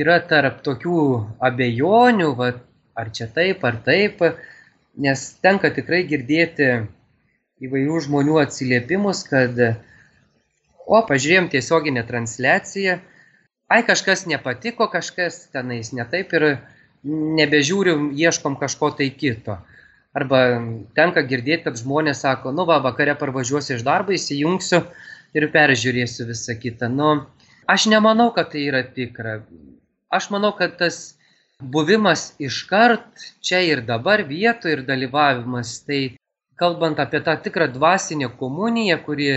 yra 0.02 0.18
tarp 0.30 0.62
tokių 0.66 1.02
abejonių, 1.50 2.30
va, 2.38 2.52
ar 2.98 3.12
čia 3.14 3.28
taip, 3.34 3.64
ar 3.64 3.78
taip, 3.86 4.22
nes 4.98 5.26
tenka 5.42 5.70
tikrai 5.74 6.02
girdėti 6.10 6.70
įvairių 7.64 8.02
žmonių 8.06 8.40
atsiliepimus, 8.42 9.24
kad 9.30 9.56
o 10.88 11.00
pažiūrėjom 11.04 11.50
tiesioginę 11.52 12.02
transliaciją, 12.08 12.98
ai 13.68 13.82
kažkas 13.84 14.24
nepatiko, 14.30 14.88
kažkas 14.88 15.44
tenais 15.52 15.92
netaip 15.92 16.32
ir 16.38 16.46
nebežiūrim, 17.04 18.10
ieškom 18.16 18.56
kažko 18.60 18.94
tai 18.96 19.10
kito. 19.12 19.58
Arba 20.16 20.40
tenka 20.96 21.22
girdėti, 21.22 21.66
kad 21.68 21.76
žmonės 21.78 22.24
sako, 22.24 22.50
nu 22.56 22.64
va, 22.68 22.80
vakare 22.82 23.14
parvažiuosiu 23.20 23.76
iš 23.76 23.84
darbo, 23.86 24.16
įsijungsiu 24.16 24.80
ir 25.36 25.50
peržiūrėsiu 25.52 26.26
visą 26.30 26.56
kitą. 26.58 26.88
Nu, 26.88 27.10
aš 27.68 27.86
nemanau, 27.92 28.30
kad 28.34 28.50
tai 28.54 28.64
yra 28.70 28.82
tikra. 28.82 29.42
Aš 30.08 30.30
manau, 30.32 30.54
kad 30.56 30.78
tas 30.80 31.18
buvimas 31.60 32.32
iškart 32.40 33.28
čia 33.44 33.60
ir 33.66 33.84
dabar 33.84 34.24
vietoje 34.24 34.78
ir 34.78 34.82
dalyvavimas, 34.88 35.76
tai 35.84 36.16
kalbant 36.58 36.98
apie 36.98 37.20
tą 37.22 37.36
tikrą 37.44 37.68
dvasinę 37.76 38.32
komuniją, 38.40 38.98
kuri 39.04 39.30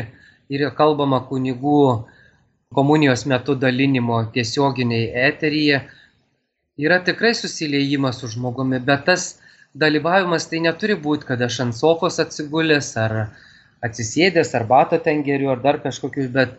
ir 0.51 0.67
kalbama 0.77 1.22
kunigų 1.29 1.81
komunijos 2.75 3.25
metu 3.27 3.55
dalinimo 3.60 4.22
tiesioginiai 4.36 5.10
eteryje, 5.27 5.81
yra 6.79 7.00
tikrai 7.08 7.34
susiliejimas 7.36 8.22
su 8.22 8.29
žmogumi, 8.31 8.79
bet 8.84 9.05
tas 9.08 9.27
dalyvavimas 9.75 10.48
tai 10.51 10.62
neturi 10.63 10.96
būti, 11.00 11.27
kad 11.31 11.41
aš 11.48 11.60
ant 11.65 11.77
sofos 11.77 12.20
atsigulęs 12.24 12.91
ar 13.00 13.17
atsisėdęs, 13.86 14.53
ar 14.55 14.67
batą 14.70 15.00
ten 15.03 15.24
geriu, 15.27 15.51
ar 15.53 15.62
dar 15.63 15.81
kažkokius, 15.84 16.31
bet 16.31 16.58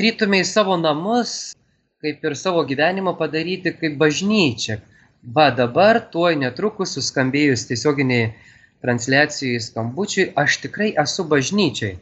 rytume 0.00 0.40
į 0.42 0.48
savo 0.48 0.76
namus, 0.80 1.54
kaip 2.00 2.24
ir 2.24 2.36
savo 2.36 2.64
gyvenimą 2.68 3.16
padaryti 3.18 3.74
kaip 3.76 3.98
bažnyčia. 4.00 4.80
Va 5.36 5.50
dabar, 5.52 6.00
tuoj 6.12 6.38
netrukus, 6.40 6.94
suskambėjus 6.96 7.66
tiesioginiai 7.68 8.30
transliacijai 8.80 9.60
skambučiui, 9.60 10.30
aš 10.42 10.62
tikrai 10.62 10.94
esu 11.02 11.26
bažnyčiai. 11.28 11.98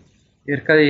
Ir 0.49 0.62
kai 0.64 0.85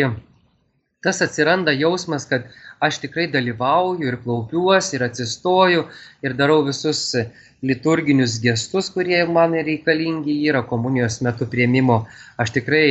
tas 1.03 1.19
atsiranda 1.23 1.73
jausmas, 1.75 2.27
kad 2.31 2.45
aš 2.79 3.01
tikrai 3.03 3.27
dalyvauju 3.31 4.07
ir 4.07 4.17
klaupiuosi 4.23 4.97
ir 4.97 5.05
atsistoju 5.07 5.85
ir 6.23 6.35
darau 6.39 6.61
visus 6.67 7.01
liturginius 7.63 8.37
gestus, 8.43 8.91
kurie 8.95 9.25
man 9.27 9.57
reikalingi 9.69 10.37
yra 10.51 10.63
komunijos 10.67 11.19
metu 11.27 11.49
prieimimo, 11.51 12.05
aš 12.39 12.55
tikrai 12.59 12.91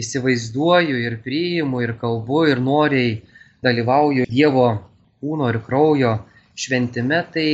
įsivaizduoju 0.00 1.02
ir 1.04 1.18
priimu 1.24 1.82
ir 1.84 1.92
kalbu 2.00 2.46
ir 2.52 2.62
noriai 2.64 3.18
dalyvauju 3.64 4.24
Dievo 4.30 4.66
kūno 5.20 5.50
ir 5.52 5.60
kraujo 5.66 6.14
šventime, 6.56 7.20
tai 7.34 7.48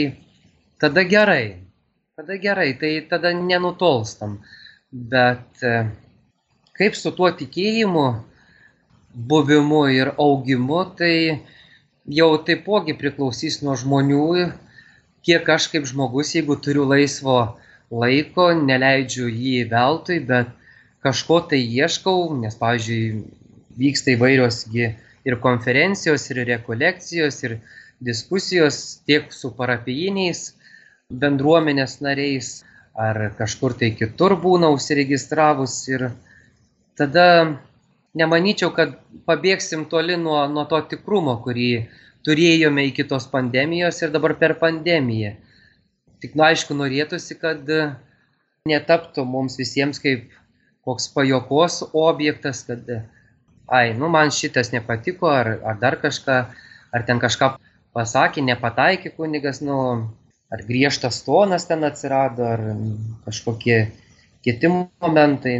tada 0.78 1.02
gerai, 1.02 1.56
tada 2.14 2.38
gerai, 2.42 2.70
tai 2.78 2.92
tada 3.10 3.34
nenutolstam. 3.34 4.38
Bet 4.92 5.66
kaip 6.76 6.94
su 6.94 7.10
tuo 7.16 7.32
tikėjimu, 7.34 8.06
buvimu 9.16 9.86
ir 9.88 10.12
augimu, 10.20 10.82
tai 10.98 11.40
jau 12.06 12.30
taipogi 12.44 12.94
priklausys 12.98 13.62
nuo 13.64 13.76
žmonių, 13.80 14.50
kiek 15.26 15.48
aš 15.56 15.70
kaip 15.72 15.88
žmogus, 15.88 16.34
jeigu 16.36 16.58
turiu 16.60 16.84
laisvo 16.86 17.56
laiko, 17.90 18.50
neleidžiu 18.54 19.30
jį 19.30 19.64
veltui, 19.72 20.20
bet 20.20 20.52
kažko 21.06 21.40
tai 21.50 21.62
ieškau, 21.64 22.36
nes, 22.42 22.54
pavyzdžiui, 22.60 23.24
vyksta 23.80 24.14
įvairios 24.14 24.62
ir 24.76 25.38
konferencijos, 25.42 26.28
ir 26.30 26.44
rekolekcijos, 26.48 27.42
ir 27.48 27.58
diskusijos 28.04 29.00
tiek 29.08 29.32
su 29.32 29.50
parapijiniais 29.56 30.52
bendruomenės 31.10 32.00
nariais, 32.04 32.64
ar 32.96 33.30
kažkur 33.38 33.76
tai 33.80 33.92
kitur 33.96 34.36
būna 34.40 34.70
užsiregistravus 34.74 35.76
ir 35.88 36.10
tada 36.96 37.26
nemanyčiau, 38.16 38.72
kad 38.76 38.96
pabėgsim 39.28 39.86
toli 39.90 40.16
nuo, 40.20 40.40
nuo 40.50 40.64
to 40.70 40.80
tikrumo, 40.90 41.36
kurį 41.44 41.70
turėjome 42.26 42.86
iki 42.88 43.06
tos 43.08 43.28
pandemijos 43.30 44.00
ir 44.02 44.14
dabar 44.14 44.34
per 44.40 44.56
pandemiją. 44.62 45.36
Tik, 46.22 46.34
nu, 46.34 46.46
aišku, 46.48 46.74
norėtųsi, 46.74 47.36
kad 47.38 47.68
netaptų 48.66 49.26
mums 49.28 49.58
visiems 49.60 50.00
kaip 50.02 50.32
koks 50.86 51.10
pajokos 51.14 51.82
objektas, 51.92 52.64
kad, 52.66 52.88
ai, 53.68 53.92
nu, 53.98 54.08
man 54.12 54.32
šitas 54.34 54.72
nepatiko, 54.74 55.30
ar, 55.30 55.52
ar 55.66 55.78
dar 55.82 55.98
kažką, 56.02 56.38
ar 56.94 57.06
ten 57.06 57.22
kažką 57.22 57.56
pasakė, 57.96 58.44
nepataikė 58.46 59.12
kunigas, 59.18 59.60
nu, 59.64 59.78
ar 60.50 60.62
griežtas 60.66 61.20
tonas 61.26 61.66
ten 61.68 61.84
atsirado, 61.86 62.46
ar 62.46 62.62
kažkokie 63.26 63.80
kiti 64.46 64.70
momentai 64.70 65.56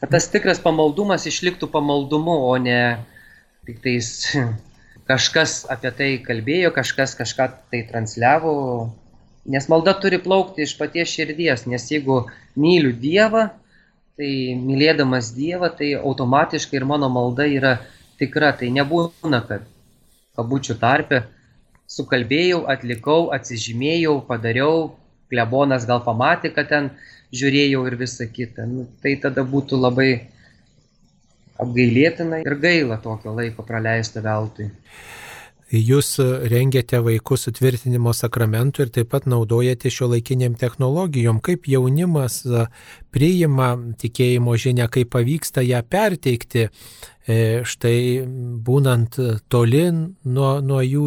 kad 0.00 0.12
tas 0.12 0.28
tikras 0.32 0.60
pamaldumas 0.62 1.26
išliktų 1.28 1.68
pamaldumu, 1.72 2.36
o 2.50 2.54
ne 2.60 2.80
tik 3.66 3.80
tais 3.84 4.10
kažkas 5.10 5.64
apie 5.72 5.92
tai 5.98 6.10
kalbėjo, 6.22 6.72
kažkas 6.76 7.16
kažką 7.18 7.50
tai 7.72 7.84
transliavo. 7.90 8.54
Nes 9.46 9.68
malda 9.70 9.94
turi 10.02 10.18
plaukti 10.18 10.64
iš 10.66 10.74
paties 10.78 11.12
širdies, 11.14 11.68
nes 11.70 11.86
jeigu 11.90 12.24
myliu 12.58 12.90
Dievą, 12.90 13.46
tai 14.18 14.30
mylėdamas 14.58 15.30
Dievą, 15.36 15.70
tai 15.78 15.92
automatiškai 16.00 16.80
ir 16.80 16.88
mano 16.88 17.08
malda 17.12 17.46
yra 17.46 17.76
tikra. 18.18 18.50
Tai 18.58 18.72
nebūna, 18.74 19.40
kad 19.46 19.68
kabučių 20.36 20.76
tarpe 20.82 21.22
sukalbėjau, 21.86 22.64
atlikau, 22.72 23.28
atsižymėjau, 23.36 24.18
padariau, 24.26 24.96
klebonas 25.30 25.86
gal 25.88 26.02
pamatė, 26.04 26.52
kad 26.54 26.70
ten 26.70 26.90
žiūrėjau 27.34 27.84
ir 27.88 27.98
visa 28.00 28.26
kita. 28.30 28.66
Nu, 28.70 28.86
tai 29.02 29.16
tada 29.22 29.44
būtų 29.46 29.80
labai 29.80 30.10
apgailėtina 31.60 32.42
ir 32.44 32.58
gaila 32.60 33.00
tokio 33.02 33.34
laiko 33.36 33.64
praleisto 33.66 34.22
veltui. 34.24 34.70
Jūs 35.66 36.12
rengiate 36.46 37.00
vaikus 37.02 37.48
sutvirtinimo 37.48 38.12
sakramentų 38.14 38.84
ir 38.84 38.90
taip 38.94 39.08
pat 39.10 39.24
naudojate 39.26 39.90
šio 39.90 40.12
laikiniam 40.12 40.54
technologijom. 40.54 41.40
Kaip 41.42 41.66
jaunimas 41.66 42.44
priima 43.10 43.72
tikėjimo 43.98 44.54
žinę, 44.62 44.86
kaip 44.94 45.10
pavyksta 45.16 45.64
ją 45.66 45.80
perteikti 45.82 46.68
štai 47.26 48.22
būnant 48.62 49.16
toli 49.50 49.82
nuo, 49.90 50.50
nuo 50.62 50.78
jų, 50.78 51.06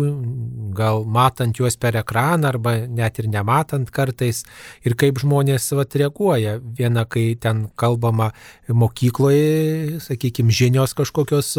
gal 0.76 1.06
matant 1.08 1.56
juos 1.56 1.78
per 1.80 1.96
ekraną 2.02 2.50
arba 2.52 2.74
net 2.88 3.22
ir 3.22 3.30
nematant 3.32 3.88
kartais, 3.96 4.42
ir 4.84 4.98
kaip 5.00 5.22
žmonės 5.24 5.70
vat, 5.80 5.96
reaguoja. 5.96 6.58
Viena, 6.60 7.06
kai 7.08 7.38
ten 7.40 7.68
kalbama 7.80 8.34
mokykloje, 8.68 10.02
sakykime, 10.04 10.52
žinios 10.52 10.96
kažkokios 10.98 11.54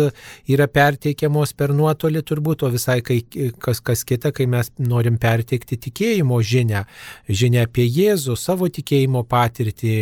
yra 0.51 0.69
perteikiamos 0.69 1.55
per 1.57 1.73
nuotolį 1.77 2.23
turbūt, 2.29 2.67
o 2.69 2.73
visai 2.75 3.01
kai, 3.07 3.23
kas, 3.65 3.81
kas 3.81 4.05
kita, 4.05 4.35
kai 4.37 4.45
mes 4.51 4.69
norim 4.77 5.17
perteikti 5.21 5.81
tikėjimo 5.89 6.37
žinią, 6.45 6.85
žinią 7.33 7.65
apie 7.65 7.89
Jėzų, 7.89 8.37
savo 8.37 8.69
tikėjimo 8.69 9.25
patirtį, 9.25 9.97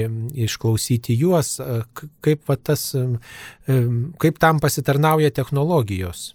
išklausyti 0.49 1.15
juos, 1.23 1.55
kaip 2.27 2.43
va, 2.51 2.59
tas, 2.59 2.91
kaip 4.19 4.43
tam 4.49 4.61
pasitarnauja 4.65 5.31
technologijos? 5.31 6.33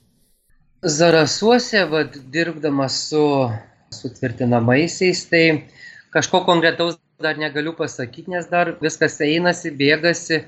Zarasuose, 0.85 1.85
vad, 1.89 2.17
dirbdamas 2.33 2.97
su 3.09 3.23
sutvirtinamaisiais, 3.93 5.23
tai 5.31 5.45
kažko 6.13 6.43
konkretaus 6.45 6.99
dar 7.23 7.39
negaliu 7.39 7.73
pasakyti, 7.77 8.33
nes 8.35 8.49
dar 8.51 8.75
viskas 8.83 9.17
einasi, 9.23 9.71
bėgasi. 9.79 10.43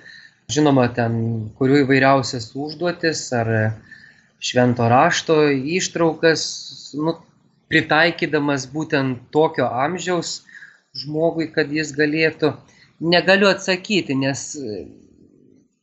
Žinoma, 0.51 0.89
ten 0.93 1.15
kurių 1.57 1.79
įvairiausias 1.85 2.51
užduotis 2.53 3.21
ar 3.33 3.49
švento 4.45 4.85
rašto 4.91 5.39
ištraukas, 5.49 6.43
nu, 7.01 7.15
pritaikydamas 7.71 8.67
būtent 8.69 9.23
tokio 9.33 9.71
amžiaus 9.85 10.43
žmogui, 11.01 11.47
kad 11.55 11.73
jis 11.73 11.95
galėtų. 11.97 12.53
Negaliu 13.01 13.49
atsakyti, 13.49 14.13
nes 14.19 14.51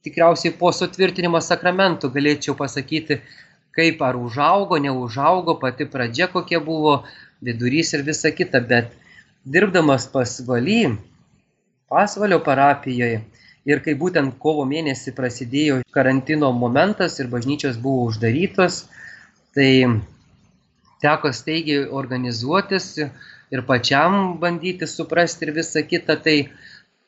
tikriausiai 0.02 0.54
po 0.58 0.72
sutvirtinimo 0.74 1.40
sakramentų 1.42 2.10
galėčiau 2.14 2.56
pasakyti, 2.58 3.20
kaip 3.76 4.02
ar 4.04 4.18
užaugo, 4.18 4.78
neužaugo, 4.82 5.56
pati 5.60 5.86
pradžia 5.88 6.28
kokia 6.32 6.60
buvo, 6.60 7.02
vidurys 7.42 7.92
ir 7.96 8.04
visa 8.06 8.30
kita, 8.30 8.60
bet 8.60 8.92
dirbdamas 9.44 10.06
pas 10.12 10.34
valy, 10.46 10.96
pasvalio 11.90 12.38
parapijoje 12.44 13.22
ir 13.68 13.82
kai 13.84 13.94
būtent 13.98 14.38
kovo 14.42 14.64
mėnesį 14.66 15.14
prasidėjo 15.16 15.80
karantino 15.94 16.50
momentas 16.52 17.18
ir 17.22 17.30
bažnyčios 17.30 17.78
buvo 17.78 18.08
uždarytos, 18.10 18.84
tai 19.54 20.02
teko 21.02 21.32
staigiai 21.34 21.86
organizuotis 22.00 22.88
ir 23.52 23.64
pačiam 23.68 24.38
bandyti 24.42 24.88
suprasti 24.88 25.46
ir 25.46 25.54
visa 25.58 25.82
kita, 25.86 26.16
tai 26.16 26.36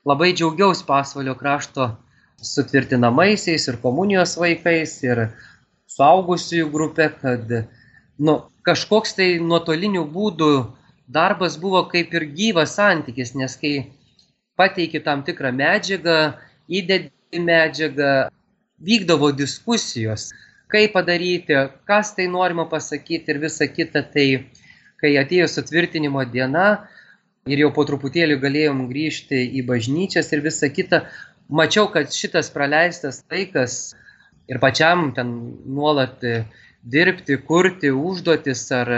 labai 0.07 0.33
džiaugiausi 0.35 0.87
pasvalio 0.87 1.35
krašto 1.39 1.93
sutvirtinamaisiais 2.45 3.69
ir 3.71 3.81
komunijos 3.83 4.37
vaikais 4.41 4.97
ir 5.07 5.27
suaugusiųjų 5.95 6.71
grupė, 6.73 7.09
kad 7.21 7.53
nu, 8.19 8.39
kažkoks 8.67 9.17
tai 9.19 9.29
nuotolinių 9.43 10.05
būdų 10.15 10.51
darbas 11.09 11.59
buvo 11.61 11.85
kaip 11.91 12.15
ir 12.15 12.29
gyvas 12.37 12.77
santykis, 12.79 13.35
nes 13.39 13.57
kai 13.61 13.75
pateiki 14.59 15.03
tam 15.05 15.25
tikrą 15.27 15.53
medžiagą, 15.55 16.19
įdedi 16.69 17.43
medžiagą, 17.45 18.13
vykdavo 18.85 19.31
diskusijos, 19.37 20.31
kaip 20.73 20.95
padaryti, 20.97 21.57
kas 21.89 22.15
tai 22.17 22.27
norima 22.31 22.67
pasakyti 22.71 23.35
ir 23.35 23.41
visa 23.43 23.69
kita, 23.71 24.03
tai 24.15 24.47
kai 25.01 25.15
atėjo 25.21 25.49
sutvirtinimo 25.51 26.25
diena 26.31 26.87
ir 27.51 27.61
jau 27.61 27.71
po 27.77 27.85
truputėlį 27.85 28.39
galėjom 28.41 28.87
grįžti 28.89 29.43
į 29.59 29.65
bažnyčias 29.69 30.33
ir 30.33 30.43
visa 30.45 30.71
kita, 30.73 31.05
mačiau, 31.49 31.89
kad 31.93 32.13
šitas 32.13 32.51
praleistas 32.55 33.23
laikas 33.31 33.95
ir 34.49 34.61
pačiam 34.61 35.11
ten 35.17 35.35
nuolat 35.67 36.23
dirbti, 36.85 37.39
kurti 37.49 37.91
užduotis 37.91 38.65
ar 38.77 38.91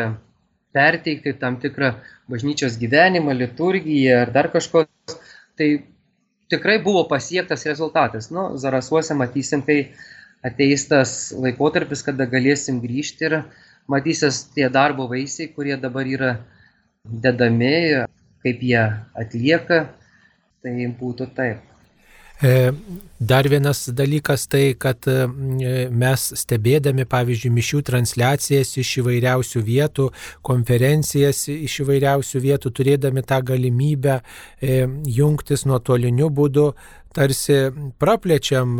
perteikti 0.76 1.32
tam 1.40 1.58
tikrą 1.62 1.94
bažnyčios 2.30 2.78
gyvenimą, 2.80 3.34
liturgiją 3.36 4.22
ar 4.24 4.32
dar 4.34 4.50
kažko, 4.52 4.84
tai 5.56 5.68
tikrai 6.50 6.80
buvo 6.82 7.06
pasiektas 7.08 7.66
rezultatas. 7.66 8.30
Nu, 8.30 8.56
Zarasuose 8.58 9.14
matysim, 9.14 9.62
kai 9.66 9.92
ateis 10.46 10.86
tas 10.90 11.14
laikotarpis, 11.32 12.04
kada 12.06 12.26
galėsim 12.30 12.82
grįžti 12.82 13.30
ir 13.30 13.38
matysis 13.90 14.44
tie 14.54 14.68
darbo 14.72 15.06
vaisiai, 15.10 15.48
kurie 15.54 15.78
dabar 15.80 16.06
yra 16.06 16.34
dedami, 17.06 18.04
kaip 18.42 18.62
jie 18.62 18.84
atlieka, 19.14 19.86
tai 20.62 20.90
būtų 21.00 21.30
taip. 21.38 21.75
Eh, 22.42 22.72
dar 23.18 23.48
vienas 23.48 23.88
dalykas 23.88 24.46
tai, 24.48 24.74
kad 24.78 25.08
e, 25.08 25.16
mes 25.90 26.26
stebėdami, 26.42 27.06
pavyzdžiui, 27.08 27.54
mišių 27.56 27.82
transliacijas 27.90 28.74
iš 28.82 28.92
įvairiausių 29.02 29.62
vietų, 29.70 30.10
konferencijas 30.46 31.46
iš 31.52 31.80
įvairiausių 31.86 32.44
vietų, 32.44 32.74
turėdami 32.76 33.24
tą 33.26 33.40
galimybę 33.52 34.20
e, 34.20 34.84
jungtis 35.16 35.66
nuotoliniu 35.68 36.30
būdu, 36.30 36.70
tarsi 37.16 37.54
praplečiam 38.00 38.76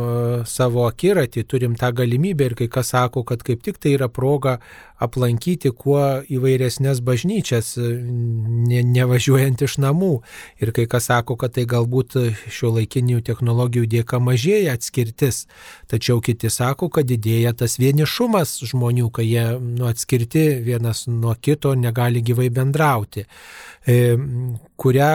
savo 0.49 0.85
akiratį, 0.91 1.45
turim 1.49 1.77
tą 1.81 1.89
galimybę 1.97 2.51
ir 2.51 2.55
kai 2.59 2.69
kas 2.73 2.93
sako, 2.93 3.25
kad 3.29 3.41
kaip 3.47 3.63
tik 3.65 3.81
tai 3.81 3.95
yra 3.97 4.11
proga 4.13 4.59
aplankyti 5.03 5.73
kuo 5.77 6.01
įvairesnės 6.33 7.03
bažnyčias, 7.05 7.75
ne, 7.77 8.83
nevažiuojant 8.97 9.65
iš 9.67 9.79
namų. 9.85 10.13
Ir 10.61 10.73
kai 10.77 10.87
kas 10.91 11.09
sako, 11.11 11.37
kad 11.41 11.57
tai 11.57 11.67
galbūt 11.69 12.17
šio 12.53 12.73
laikinių 12.77 13.23
technologijų 13.25 13.89
dėka 13.97 14.21
mažėja 14.27 14.75
atskirtis, 14.77 15.45
tačiau 15.91 16.21
kiti 16.25 16.51
sako, 16.53 16.91
kad 16.93 17.09
didėja 17.09 17.55
tas 17.63 17.79
vienišumas 17.81 18.59
žmonių, 18.73 19.09
kai 19.15 19.29
jie 19.29 19.47
nu, 19.63 19.87
atskirti 19.89 20.45
vienas 20.67 21.07
nuo 21.07 21.35
kito 21.41 21.75
negali 21.79 22.23
gyvai 22.27 22.51
bendrauti. 22.51 23.27
E, 23.87 23.97
kurią 24.77 25.11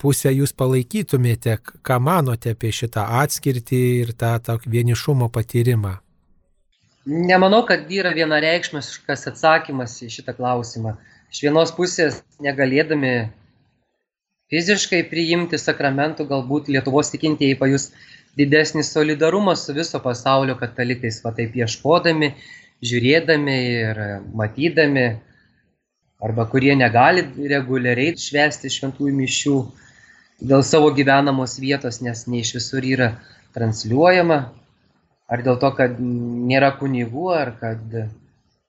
pusę 0.00 0.32
jūs 0.32 0.56
palaikytumėte, 0.56 1.58
ką 1.84 2.00
manote 2.00 2.56
apie 2.56 2.72
šitą 2.72 3.06
atskirtį 3.22 3.82
ir 4.02 4.14
tą, 4.16 4.34
tą 4.44 4.58
vienišumo 4.64 5.28
patyrimą? 5.32 5.98
Nemanau, 7.08 7.62
kad 7.64 7.88
yra 7.88 8.10
vienareikšmiškas 8.12 9.30
atsakymas 9.30 9.94
į 10.04 10.10
šitą 10.12 10.34
klausimą. 10.36 10.98
Iš 11.32 11.40
vienos 11.46 11.72
pusės 11.76 12.18
negalėdami 12.44 13.12
fiziškai 14.52 15.02
priimti 15.08 15.60
sakramentų, 15.60 16.26
galbūt 16.28 16.68
Lietuvos 16.72 17.12
tikintieji 17.12 17.56
pajus 17.60 17.90
didesnį 18.38 18.84
solidarumą 18.86 19.54
su 19.58 19.74
viso 19.76 20.00
pasaulio 20.04 20.56
katalikais, 20.60 21.20
va 21.24 21.34
taip 21.36 21.56
ieškodami 21.58 22.32
žiūrėdami 22.84 23.56
ir 23.72 24.00
matydami, 24.38 25.06
arba 26.22 26.46
kurie 26.50 26.74
negali 26.78 27.24
reguliariai 27.50 28.14
švęsti 28.18 28.70
šventųjų 28.74 29.14
mišių 29.18 29.56
dėl 30.50 30.62
savo 30.66 30.90
gyvenamos 30.94 31.58
vietos, 31.62 32.00
nes 32.02 32.26
ne 32.30 32.42
iš 32.42 32.54
visur 32.58 32.86
yra 32.86 33.12
transliuojama, 33.54 34.38
ar 35.28 35.44
dėl 35.44 35.58
to, 35.62 35.70
kad 35.74 35.98
nėra 35.98 36.72
kunigų, 36.78 37.28
ar 37.34 37.52
kad 37.60 37.94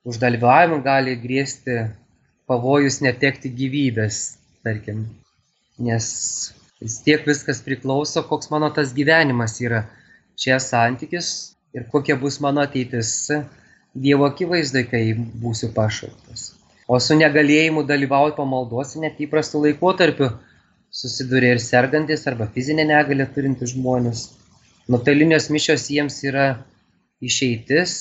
už 0.09 0.21
dalyvavimą 0.21 0.81
gali 0.85 1.15
grėsti 1.21 1.83
pavojus 2.49 3.01
netekti 3.05 3.51
gyvybės, 3.53 4.39
tarkim. 4.65 5.05
Nes 5.79 6.07
vis 6.81 6.99
tiek 7.05 7.25
viskas 7.27 7.61
priklauso, 7.65 8.23
koks 8.27 8.51
mano 8.53 8.69
tas 8.75 8.93
gyvenimas 8.95 9.57
yra. 9.63 9.85
Čia 10.39 10.59
santykis 10.63 11.31
ir 11.75 11.87
kokia 11.91 12.15
bus 12.19 12.39
mano 12.39 12.63
ateitis 12.63 13.15
Dievo 13.99 14.27
akivaizdai, 14.29 14.83
kai 14.85 15.01
būsiu 15.17 15.71
pašauktas. 15.73 16.51
O 16.87 16.99
su 17.01 17.15
negalėjimu 17.17 17.81
dalyvauti 17.89 18.35
pamaldose 18.37 19.01
net 19.01 19.17
įprastų 19.25 19.63
laikotarpių 19.63 20.27
susiduria 20.93 21.55
ir 21.55 21.61
sergantis 21.63 22.27
arba 22.29 22.47
fizinę 22.53 22.85
negalę 22.85 23.25
turintys 23.33 23.73
žmonės. 23.73 24.21
Nuotolinės 24.89 25.49
mišios 25.53 25.87
jiems 25.93 26.21
yra 26.25 26.45
išeitis, 27.21 27.95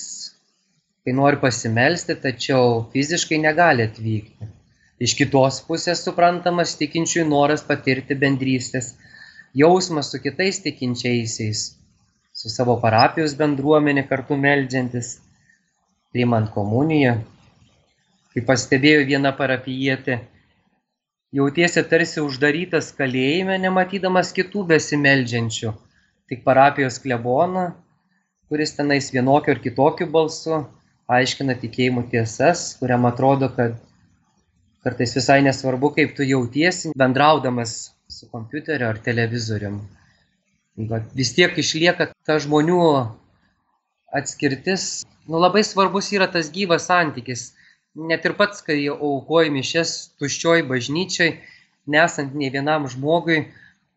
kai 1.05 1.17
nori 1.17 1.41
pasimelsti, 1.41 2.17
tačiau 2.21 2.87
fiziškai 2.93 3.41
negali 3.41 3.89
atvykti. 3.89 4.53
Iš 4.99 5.15
kitos 5.15 5.61
pusės 5.67 6.01
suprantamas 6.03 6.73
tikinčiųjų 6.79 7.29
noras 7.31 7.63
patirti 7.67 8.17
bendrystės 8.19 8.97
jausmas 9.55 10.11
su 10.11 10.19
kitais 10.25 10.59
tikinčiaisiais, 10.65 11.61
su 12.35 12.51
savo 12.51 12.75
parapijos 12.83 13.37
bendruomenė 13.39 14.09
kartu 14.11 14.37
meldžiantis, 14.37 15.17
priimant 16.11 16.51
komuniją. 16.55 17.15
Kaip 18.35 18.47
pastebėjo 18.51 19.07
viena 19.07 19.33
parapijietė, 19.39 20.19
jautiesi 21.35 21.83
tarsi 21.91 22.21
uždarytas 22.23 22.91
kalėjime, 22.99 23.57
nematydamas 23.63 24.35
kitų 24.35 24.67
besimeldžiančių, 24.75 25.75
tik 26.31 26.43
parapijos 26.47 26.99
kleboną, 27.03 27.69
kuris 28.51 28.75
tenais 28.75 29.13
vienokiu 29.15 29.55
ar 29.55 29.63
kitokiu 29.63 30.11
balsu 30.11 30.65
aiškina 31.09 31.57
tikėjimų 31.63 32.09
tiesas, 32.13 32.75
kuriam 32.81 33.07
atrodo, 33.09 33.49
kad 33.55 33.79
kartais 34.85 35.15
visai 35.17 35.41
nesvarbu, 35.43 35.93
kaip 35.97 36.15
tu 36.17 36.27
jautiesi, 36.27 36.93
bendraudamas 36.97 37.77
su 38.09 38.29
kompiuteriu 38.33 38.89
ar 38.89 38.99
televizorium. 39.05 39.81
Bet 40.79 41.11
vis 41.19 41.33
tiek 41.35 41.57
išlieka 41.59 42.13
ta 42.27 42.39
žmonių 42.39 42.81
atskirtis. 44.15 45.05
Nu, 45.29 45.41
labai 45.43 45.65
svarbus 45.67 46.13
yra 46.15 46.29
tas 46.31 46.53
gyvas 46.55 46.87
santykis. 46.89 47.53
Net 47.99 48.25
ir 48.25 48.37
pats, 48.39 48.63
kai 48.63 48.79
aukoji 48.95 49.51
mišes 49.51 49.95
tuščioj 50.21 50.63
bažnyčiai, 50.71 51.35
nesant 51.91 52.37
nei 52.39 52.53
vienam 52.55 52.87
žmogui, 52.89 53.41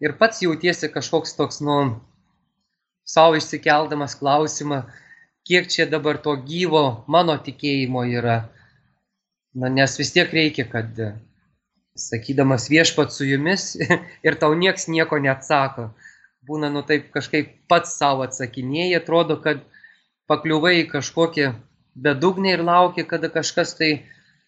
ir 0.02 0.16
pats 0.18 0.42
jautiesi 0.42 0.90
kažkoks 0.90 1.36
toks, 1.38 1.62
nu, 1.62 1.78
savo 3.06 3.38
išsikeldamas 3.38 4.18
klausimą, 4.18 4.82
kiek 5.46 5.70
čia 5.70 5.86
dabar 5.92 6.18
to 6.26 6.34
gyvo 6.48 7.04
mano 7.08 7.38
tikėjimo 7.38 8.08
yra. 8.18 8.42
Na, 9.54 9.68
nes 9.68 9.98
vis 10.00 10.14
tiek 10.16 10.32
reikia, 10.32 10.64
kad 10.72 11.00
sakydamas 12.00 12.70
viešpat 12.72 13.12
su 13.12 13.28
jumis 13.28 13.74
ir 14.28 14.38
tau 14.40 14.56
nieks 14.56 14.88
nieko 14.88 15.20
neatsako. 15.20 15.90
Būna 16.48 16.72
nu 16.74 16.82
taip 16.88 17.12
kažkaip 17.14 17.52
pats 17.70 17.98
savo 18.00 18.24
atsakinėji, 18.26 18.96
atrodo, 18.98 19.38
kad 19.44 19.62
pakliuvai 20.32 20.80
į 20.80 20.88
kažkokią 20.94 21.52
bedugnę 21.96 22.56
ir 22.56 22.64
lauki, 22.66 23.04
kada 23.06 23.30
kažkas 23.30 23.76
tai 23.78 23.92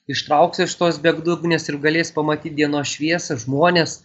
ištrauks 0.10 0.64
iš 0.64 0.76
tos 0.80 1.00
bedugnės 1.04 1.68
ir 1.70 1.78
galės 1.84 2.14
pamatyti 2.16 2.56
dienos 2.64 2.96
šviesą, 2.96 3.38
žmonės, 3.44 4.00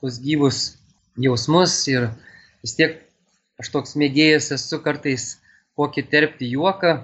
tos 0.00 0.20
gyvus 0.22 0.76
jausmus 1.20 1.76
ir 1.90 2.08
vis 2.62 2.74
tiek 2.78 2.96
aš 3.60 3.70
toks 3.74 3.98
mėgėjas 3.98 4.52
esu 4.56 4.80
kartais 4.82 5.34
kokį 5.78 6.06
terpti 6.10 6.48
juoką 6.54 6.96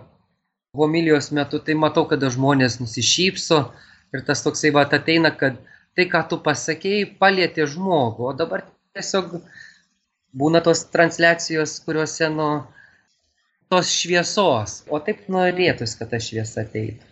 homilijos 0.77 1.31
metu, 1.35 1.59
tai 1.59 1.75
matau, 1.75 2.05
kada 2.11 2.31
žmonės 2.31 2.79
nusišypso 2.81 3.61
ir 4.15 4.23
tas 4.27 4.43
toksai 4.45 4.71
va 4.75 4.87
ateina, 4.87 5.33
kad 5.35 5.59
tai, 5.99 6.07
ką 6.13 6.23
tu 6.31 6.39
pasakėjai, 6.45 7.09
palėtė 7.23 7.67
žmogų, 7.75 8.31
o 8.31 8.35
dabar 8.39 8.65
tiesiog 8.95 9.41
būna 10.41 10.63
tos 10.63 10.85
transliacijos, 10.95 11.79
kuriuose 11.87 12.31
nu 12.35 12.51
tos 13.71 13.91
šviesos, 13.95 14.81
o 14.91 15.03
taip 15.03 15.27
norėtųsi, 15.31 15.99
kad 15.99 16.15
ta 16.15 16.23
šviesa 16.23 16.65
ateitų. 16.67 17.10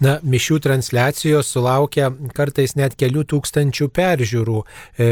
Na, 0.00 0.14
mišių 0.24 0.56
transliacijos 0.64 1.50
sulaukia 1.52 2.06
kartais 2.32 2.72
net 2.78 2.94
kelių 2.96 3.26
tūkstančių 3.28 3.88
peržiūrų. 3.92 4.60
E, 4.96 5.08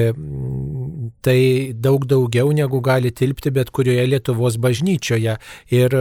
tai 1.20 1.40
daug 1.76 2.06
daugiau 2.08 2.54
negu 2.56 2.80
gali 2.80 3.12
tilpti 3.12 3.52
bet 3.52 3.68
kurioje 3.68 4.06
Lietuvos 4.08 4.56
bažnyčioje. 4.56 5.34
Ir 5.76 5.96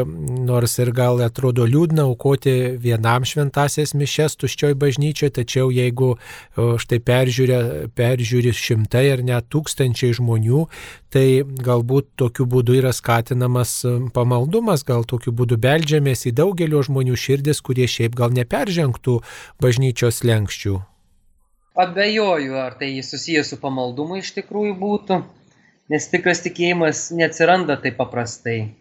nors 0.47 0.77
ir 0.79 0.93
gal 0.95 1.19
atrodo 1.25 1.65
liūdna 1.67 2.05
aukoti 2.07 2.77
vienam 2.79 3.27
šventasias 3.27 3.91
mišes 3.91 4.39
tuščioj 4.39 4.77
bažnyčioje, 4.79 5.35
tačiau 5.41 5.67
jeigu 5.75 6.13
štai 6.55 7.01
peržiūrė, 7.03 7.59
peržiūri 7.91 8.55
šimtai 8.55 9.03
ar 9.17 9.25
net 9.27 9.51
tūkstančiai 9.51 10.15
žmonių, 10.15 10.63
tai 11.11 11.43
galbūt 11.43 12.13
tokiu 12.19 12.47
būdu 12.47 12.79
yra 12.79 12.95
skatinamas 12.95 13.81
pamaldumas, 14.15 14.87
gal 14.87 15.03
tokiu 15.07 15.35
būdu 15.35 15.59
beldžiamės 15.59 16.23
į 16.31 16.35
daugelio 16.39 16.79
žmonių 16.87 17.19
širdis, 17.19 17.59
kurie 17.59 17.87
šiaip 17.91 18.15
gal 18.15 18.31
neperžiūrė 18.31 18.76
peržengtų 18.77 19.21
bažnyčios 19.61 20.23
lenkščių? 20.23 20.77
Abejoju, 21.77 22.57
ar 22.57 22.77
tai 22.77 23.01
susijęs 23.01 23.53
su 23.53 23.57
pamaldumu 23.61 24.17
iš 24.17 24.33
tikrųjų 24.33 24.77
būtų, 24.77 25.21
nes 25.89 26.09
tikras 26.09 26.41
tikėjimas 26.41 27.11
neatsiranda 27.13 27.77
taip 27.77 27.97
paprastai. 27.97 28.73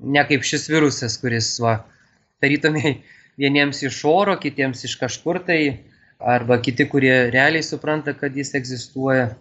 Ne 0.00 0.24
kaip 0.24 0.44
šis 0.44 0.68
virusas, 0.72 1.18
kuris, 1.20 1.58
va, 1.60 1.84
tarytumai 2.40 3.02
vieniems 3.40 3.82
iš 3.84 4.04
oro, 4.08 4.36
kitiems 4.40 4.84
iš 4.84 4.96
kažkur 4.96 5.42
tai, 5.44 5.84
arba 6.20 6.60
kiti, 6.60 6.88
kurie 6.88 7.30
realiai 7.30 7.62
supranta, 7.62 8.14
kad 8.16 8.36
jis 8.36 8.54
egzistuoja. 8.56 9.34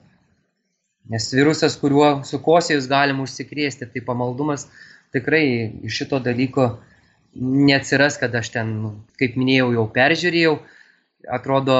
Nes 1.10 1.32
virusas, 1.34 1.80
kuriuo 1.80 2.26
su 2.28 2.41
kosėjus 2.43 2.91
galim 2.91 3.24
užsikrėsti, 3.24 3.88
tai 3.88 4.04
pamaldumas 4.04 4.67
tikrai 5.15 5.72
iš 5.88 6.04
šito 6.04 6.19
dalyko 6.22 6.76
neatsiras, 7.36 8.18
kad 8.18 8.36
aš 8.36 8.52
ten, 8.56 8.74
kaip 9.20 9.38
minėjau, 9.39 9.72
jau 9.76 9.86
peržiūrėjau. 9.96 10.56
Atrodo, 11.30 11.78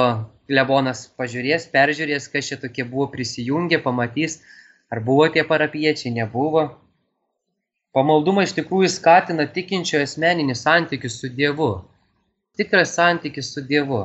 klebonas 0.50 1.06
pažiūrės, 1.18 1.68
peržiūrės, 1.72 2.28
kas 2.32 2.50
čia 2.50 2.58
tokie 2.60 2.84
buvo 2.84 3.08
prisijungę, 3.12 3.80
pamatys, 3.82 4.40
ar 4.92 5.02
buvo 5.06 5.28
tie 5.32 5.44
parapiečiai, 5.46 6.12
nebuvo. 6.14 6.68
Pamaldumą 7.96 8.44
iš 8.46 8.54
tikrųjų 8.58 8.90
skatina 8.92 9.48
tikinčio 9.50 9.98
asmeninį 10.04 10.54
santykių 10.58 11.10
su 11.10 11.30
Dievu. 11.34 11.70
Tikras 12.58 12.94
santykis 12.98 13.50
su 13.54 13.64
Dievu. 13.66 14.04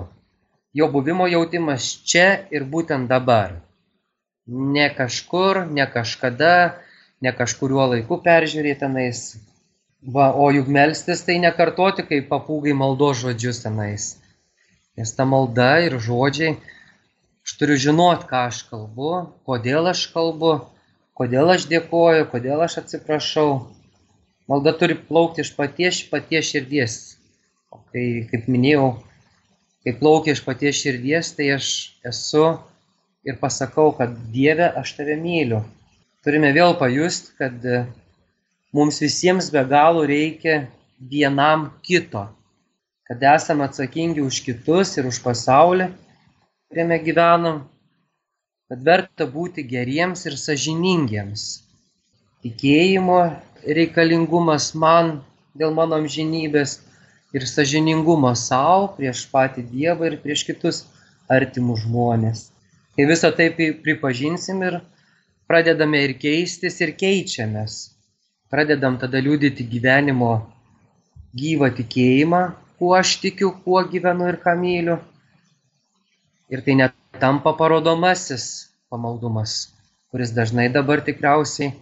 Jo 0.76 0.90
buvimo 0.92 1.28
jautimas 1.30 1.92
čia 2.04 2.48
ir 2.52 2.66
būtent 2.72 3.08
dabar. 3.12 3.60
Ne 4.48 4.90
kažkur, 4.94 5.64
ne 5.70 5.86
kažkada, 5.90 6.82
ne 7.22 7.32
kažkuriuo 7.34 7.86
laiku 7.94 8.18
peržiūrėtinais, 8.26 9.22
Va, 10.06 10.30
o 10.38 10.52
juk 10.54 10.68
melstis 10.70 11.24
tai 11.26 11.40
nekartoti 11.42 12.04
kaip 12.06 12.28
papūgai 12.30 12.76
maldo 12.78 13.08
žodžius 13.18 13.64
tenais. 13.64 14.04
Nes 14.94 15.14
ta 15.18 15.26
malda 15.26 15.80
ir 15.82 15.96
žodžiai, 15.98 16.60
aš 17.42 17.56
turiu 17.58 17.78
žinot, 17.82 18.28
ką 18.30 18.44
aš 18.52 18.60
kalbu, 18.70 19.10
kodėl 19.50 19.90
aš 19.90 20.04
kalbu, 20.14 20.52
kodėl 21.18 21.56
aš 21.56 21.66
dėkoju, 21.74 22.30
kodėl 22.36 22.62
aš 22.68 22.78
atsiprašau. 22.84 23.50
Malda 24.46 24.76
turi 24.78 25.00
plaukti 25.10 25.42
iš 25.42 25.56
paties, 25.58 26.04
paties 26.14 26.54
širdies. 26.54 27.02
O 27.74 27.82
kai, 27.90 28.06
kaip 28.30 28.46
minėjau, 28.46 28.94
kai 29.82 29.98
plaukia 29.98 30.38
iš 30.38 30.46
paties 30.46 30.86
širdies, 30.86 31.34
tai 31.34 31.50
aš 31.58 31.74
esu 32.06 32.46
ir 33.26 33.42
pasakau, 33.42 33.90
kad 33.98 34.14
Dieve, 34.30 34.70
aš 34.70 35.00
tave 35.00 35.18
myliu. 35.18 35.66
Turime 36.22 36.54
vėl 36.54 36.78
pajusti, 36.78 37.34
kad 37.42 37.58
mums 38.76 39.00
visiems 39.00 39.48
be 39.54 39.62
galo 39.64 40.02
reikia 40.04 40.68
vienam 41.12 41.70
kito, 41.86 42.24
kad 43.08 43.24
esame 43.36 43.64
atsakingi 43.64 44.20
už 44.30 44.42
kitus 44.44 44.98
ir 45.00 45.08
už 45.08 45.22
pasaulį, 45.24 45.88
kuriame 46.68 46.98
gyvenam, 47.06 47.62
kad 48.68 48.84
verta 48.90 49.30
būti 49.38 49.64
geriems 49.70 50.26
ir 50.28 50.36
sažiningiems. 50.42 51.46
Tikėjimo 52.44 53.22
reikalingumas 53.80 54.74
man 54.84 55.16
dėl 55.56 55.72
mano 55.80 56.02
amžinybės 56.02 56.76
ir 57.32 57.48
sažiningumo 57.48 58.36
savo 58.36 58.92
prieš 59.00 59.24
patį 59.32 59.70
Dievą 59.72 60.12
ir 60.12 60.20
prieš 60.28 60.44
kitus 60.52 60.84
artimus 61.32 61.88
žmonės. 61.88 62.50
Kai 62.96 63.08
visą 63.08 63.32
tai 63.40 63.52
pripažinsim 63.56 64.62
ir 64.68 64.82
pradedame 65.48 66.04
ir 66.10 66.18
keistis 66.20 66.82
ir 66.84 66.92
keičiamės 67.00 67.95
pradedam 68.56 68.96
tada 68.96 69.20
liūdėti 69.20 69.66
gyvenimo 69.68 70.30
gyvą 71.36 71.68
tikėjimą, 71.76 72.42
kuo 72.80 72.94
aš 72.96 73.18
tikiu, 73.20 73.52
kuo 73.66 73.82
gyvenu 73.92 74.30
ir 74.32 74.38
ką 74.40 74.54
myliu. 74.56 74.96
Ir 76.48 76.62
tai 76.64 76.78
netampa 76.80 77.52
parodomasis 77.60 78.46
pamaldumas, 78.88 79.76
kuris 80.08 80.32
dažnai 80.32 80.70
dabar 80.72 81.04
tikriausiai 81.04 81.74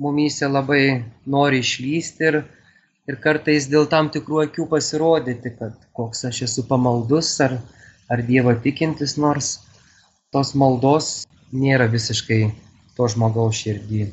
mumyse 0.00 0.48
labai 0.48 1.04
nori 1.36 1.60
išlysti 1.60 2.28
ir, 2.30 2.42
ir 3.10 3.20
kartais 3.20 3.68
dėl 3.68 3.84
tam 3.92 4.08
tikrų 4.14 4.46
akių 4.46 4.68
pasirodyti, 4.72 5.52
kad 5.58 5.76
koks 5.96 6.24
aš 6.30 6.46
esu 6.48 6.64
pamaldus 6.70 7.34
ar, 7.44 7.58
ar 8.08 8.24
Dievą 8.24 8.56
tikintis, 8.64 9.18
nors 9.20 9.58
tos 10.32 10.54
maldos 10.56 11.26
nėra 11.52 11.90
visiškai 11.92 12.46
to 12.96 13.10
žmogaus 13.12 13.60
širdį. 13.66 14.06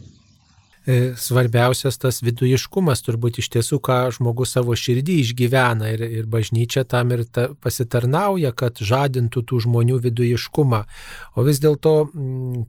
E, 0.85 1.13
svarbiausias 1.15 1.95
tas 1.95 2.17
vidujiškumas 2.25 2.99
turbūt 3.05 3.37
iš 3.39 3.47
tiesų, 3.53 3.77
ką 3.87 3.97
žmogus 4.17 4.51
savo 4.57 4.75
širdį 4.75 5.13
išgyvena 5.21 5.93
ir, 5.93 6.01
ir 6.03 6.25
bažnyčia 6.27 6.83
tam 6.83 7.13
ir 7.15 7.23
ta, 7.23 7.45
pasitarnauja, 7.63 8.51
kad 8.51 8.81
žadintų 8.83 9.45
tų 9.47 9.61
žmonių 9.63 10.01
vidujiškumą. 10.03 10.81
O 11.39 11.47
vis 11.47 11.63
dėlto, 11.63 11.93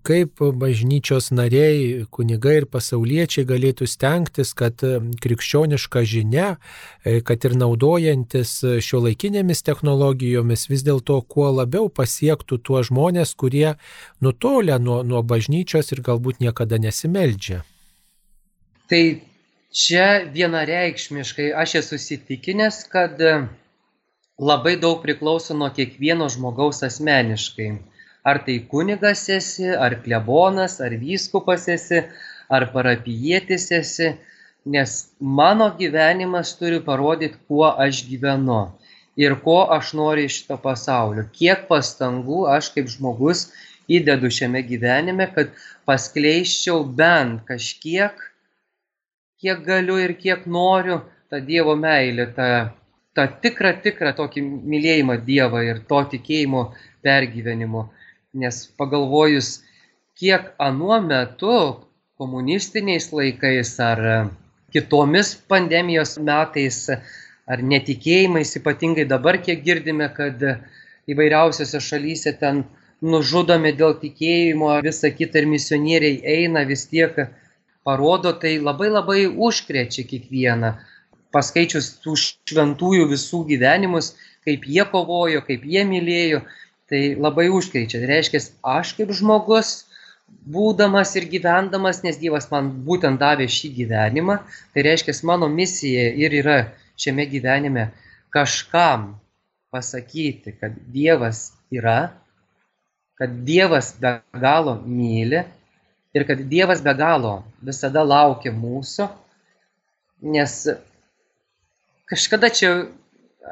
kaip 0.07 0.45
bažnyčios 0.63 1.33
nariai, 1.35 2.07
kunigai 2.15 2.61
ir 2.61 2.69
pasauliečiai 2.71 3.49
galėtų 3.51 3.91
stengtis, 3.91 4.55
kad 4.55 4.79
krikščioniška 5.27 6.07
žinia, 6.07 6.55
e, 7.03 7.19
kad 7.19 7.43
ir 7.43 7.59
naudojantis 7.59 8.61
šio 8.79 9.03
laikinėmis 9.09 9.67
technologijomis, 9.67 10.69
vis 10.71 10.87
dėlto 10.87 11.19
kuo 11.27 11.51
labiau 11.51 11.91
pasiektų 11.91 12.63
tuos 12.63 12.93
žmonės, 12.95 13.35
kurie 13.35 13.75
nutolia 14.23 14.79
nuo, 14.79 15.03
nuo 15.03 15.27
bažnyčios 15.27 15.91
ir 15.91 16.07
galbūt 16.07 16.39
niekada 16.39 16.79
nesimeldžia. 16.79 17.65
Tai 18.91 19.05
čia 19.73 20.09
vienareikšmiškai 20.35 21.53
aš 21.57 21.79
esu 21.81 21.97
įsitikinęs, 21.97 22.83
kad 22.93 23.21
labai 24.37 24.75
daug 24.83 25.01
priklauso 25.03 25.57
nuo 25.57 25.71
kiekvieno 25.73 26.29
žmogaus 26.35 26.83
asmeniškai. 26.85 27.71
Ar 28.25 28.41
tai 28.45 28.59
kunigas 28.69 29.25
esi, 29.33 29.69
ar 29.69 29.97
klebonas, 30.05 30.79
ar 30.85 30.93
vyskupas 31.01 31.65
esi, 31.73 32.03
ar 32.53 32.69
parapijėtis 32.73 33.71
esi, 33.79 34.11
nes 34.65 34.95
mano 35.21 35.71
gyvenimas 35.79 36.55
turi 36.61 36.81
parodyti, 36.85 37.41
kuo 37.49 37.69
aš 37.87 38.05
gyvenu 38.09 38.63
ir 39.17 39.37
ko 39.45 39.59
aš 39.77 39.93
noriu 39.97 40.29
iš 40.29 40.41
šito 40.43 40.61
pasaulio. 40.61 41.27
Kiek 41.33 41.67
pastangų 41.71 42.45
aš 42.53 42.73
kaip 42.77 42.89
žmogus 42.93 43.47
įdedu 43.89 44.33
šiame 44.33 44.65
gyvenime, 44.67 45.29
kad 45.33 45.53
paskleiščiau 45.89 46.85
bent 47.01 47.45
kažkiek 47.49 48.25
kiek 49.45 49.61
galiu 49.67 49.99
ir 50.01 50.15
kiek 50.17 50.47
noriu 50.49 51.03
tą 51.29 51.41
Dievo 51.45 51.75
meilę, 51.77 52.27
tą, 52.37 52.49
tą 53.17 53.27
tikrą, 53.45 53.75
tikrą 53.85 54.15
tokį 54.17 54.43
mylėjimą 54.73 55.19
Dievą 55.27 55.61
ir 55.69 55.83
to 55.91 56.01
tikėjimo 56.15 56.63
pergyvenimo. 57.05 57.91
Nes 58.41 58.63
pagalvojus, 58.81 59.59
kiek 60.19 60.55
anuo 60.59 60.97
metu, 61.05 61.59
komunistiniais 62.19 63.11
laikais 63.13 63.75
ar 63.85 64.01
kitomis 64.73 65.35
pandemijos 65.51 66.17
metais, 66.19 66.81
ar 67.47 67.61
netikėjimais, 67.75 68.57
ypatingai 68.59 69.05
dabar, 69.11 69.39
kiek 69.45 69.61
girdime, 69.67 70.09
kad 70.17 70.41
įvairiausiose 71.11 71.83
šalyse 71.85 72.33
ten 72.41 72.65
nužudomi 73.05 73.75
dėl 73.77 73.99
tikėjimo, 74.01 74.79
visa 74.87 75.11
kita 75.13 75.43
ir 75.43 75.51
misionieriai 75.53 76.23
eina 76.39 76.65
vis 76.65 76.87
tiek 76.89 77.19
parodo, 77.85 78.33
tai 78.33 78.57
labai 78.59 78.91
labai 78.91 79.21
užkrečia 79.29 80.07
kiekvieną. 80.09 80.75
Paskaičius 81.35 81.91
tų 82.03 82.15
šventųjų 82.21 83.09
visų 83.11 83.43
gyvenimus, 83.49 84.13
kaip 84.47 84.67
jie 84.71 84.85
kovojo, 84.91 85.43
kaip 85.47 85.65
jie 85.67 85.83
mylėjo, 85.89 86.45
tai 86.91 87.03
labai 87.19 87.49
užkrečia. 87.53 88.01
Tai 88.01 88.11
reiškia, 88.13 88.41
aš 88.77 88.95
kaip 88.99 89.13
žmogus, 89.19 89.75
būdamas 90.55 91.15
ir 91.19 91.27
gyvendamas, 91.33 92.03
nes 92.07 92.21
Dievas 92.21 92.49
man 92.53 92.71
būtent 92.87 93.21
davė 93.21 93.49
šį 93.51 93.73
gyvenimą, 93.81 94.39
tai 94.75 94.87
reiškia, 94.87 95.17
mano 95.29 95.49
misija 95.51 96.11
ir 96.21 96.39
yra 96.41 96.59
šiame 97.01 97.27
gyvenime 97.31 97.89
kažkam 98.35 99.15
pasakyti, 99.75 100.55
kad 100.61 100.77
Dievas 100.95 101.51
yra, 101.75 102.15
kad 103.19 103.43
Dievas 103.47 103.95
be 104.01 104.19
galo 104.41 104.79
myli 104.87 105.43
ir 106.15 106.27
kad 106.27 106.41
Dievas 106.51 106.83
be 106.85 106.95
galo 106.95 107.43
visada 107.63 108.05
laukia 108.07 108.53
mūsų, 108.55 109.09
nes 110.35 110.57
kažkada 112.11 112.51
čia, 112.55 112.75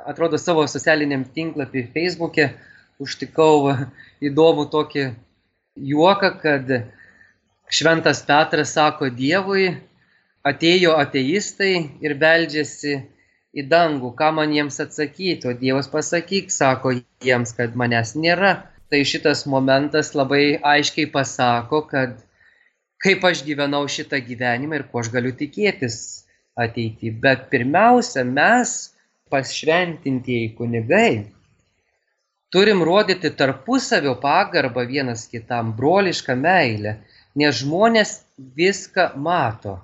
atrodo, 0.07 0.39
savo 0.39 0.65
socialiniam 0.71 1.25
tinklapį 1.35 1.89
Facebook'e 1.95 2.53
užtikau 3.03 3.75
įdomų 4.23 4.69
tokį 4.73 5.09
juoką, 5.93 6.35
kad 6.43 6.75
Šventas 7.73 8.21
Petras 8.29 8.75
sako 8.77 9.09
Dievui, 9.11 9.73
atėjo 10.45 10.95
ateistai 10.99 11.75
ir 12.05 12.15
beldžiasi 12.21 12.99
į 13.53 13.65
dangų, 13.69 14.13
ką 14.19 14.29
man 14.37 14.53
jiems 14.55 14.79
atsakyti, 14.83 15.49
o 15.49 15.55
Dievas 15.57 15.89
pasakyk, 15.93 16.51
sako 16.53 16.97
jiems, 17.25 17.55
kad 17.57 17.77
manęs 17.79 18.15
nėra. 18.19 18.59
Tai 18.93 19.01
šitas 19.09 19.47
momentas 19.49 20.13
labai 20.13 20.59
aiškiai 20.61 21.09
pasako, 21.09 21.81
kad 21.89 22.19
kaip 23.03 23.25
aš 23.27 23.43
gyvenau 23.47 23.85
šitą 23.91 24.21
gyvenimą 24.23 24.79
ir 24.79 24.87
ko 24.91 25.03
aš 25.03 25.11
galiu 25.15 25.33
tikėtis 25.37 25.97
ateityje. 26.59 27.15
Bet 27.23 27.49
pirmiausia, 27.51 28.25
mes, 28.25 28.93
pašventintieji 29.33 30.53
kunigai, 30.59 31.25
turim 32.53 32.83
rodyti 32.85 33.33
tarpusavio 33.35 34.15
pagarbą 34.23 34.85
vienas 34.89 35.25
kitam, 35.33 35.73
brolišką 35.77 36.37
meilę, 36.39 36.99
nes 37.39 37.63
žmonės 37.63 38.19
viską 38.59 39.13
mato, 39.17 39.79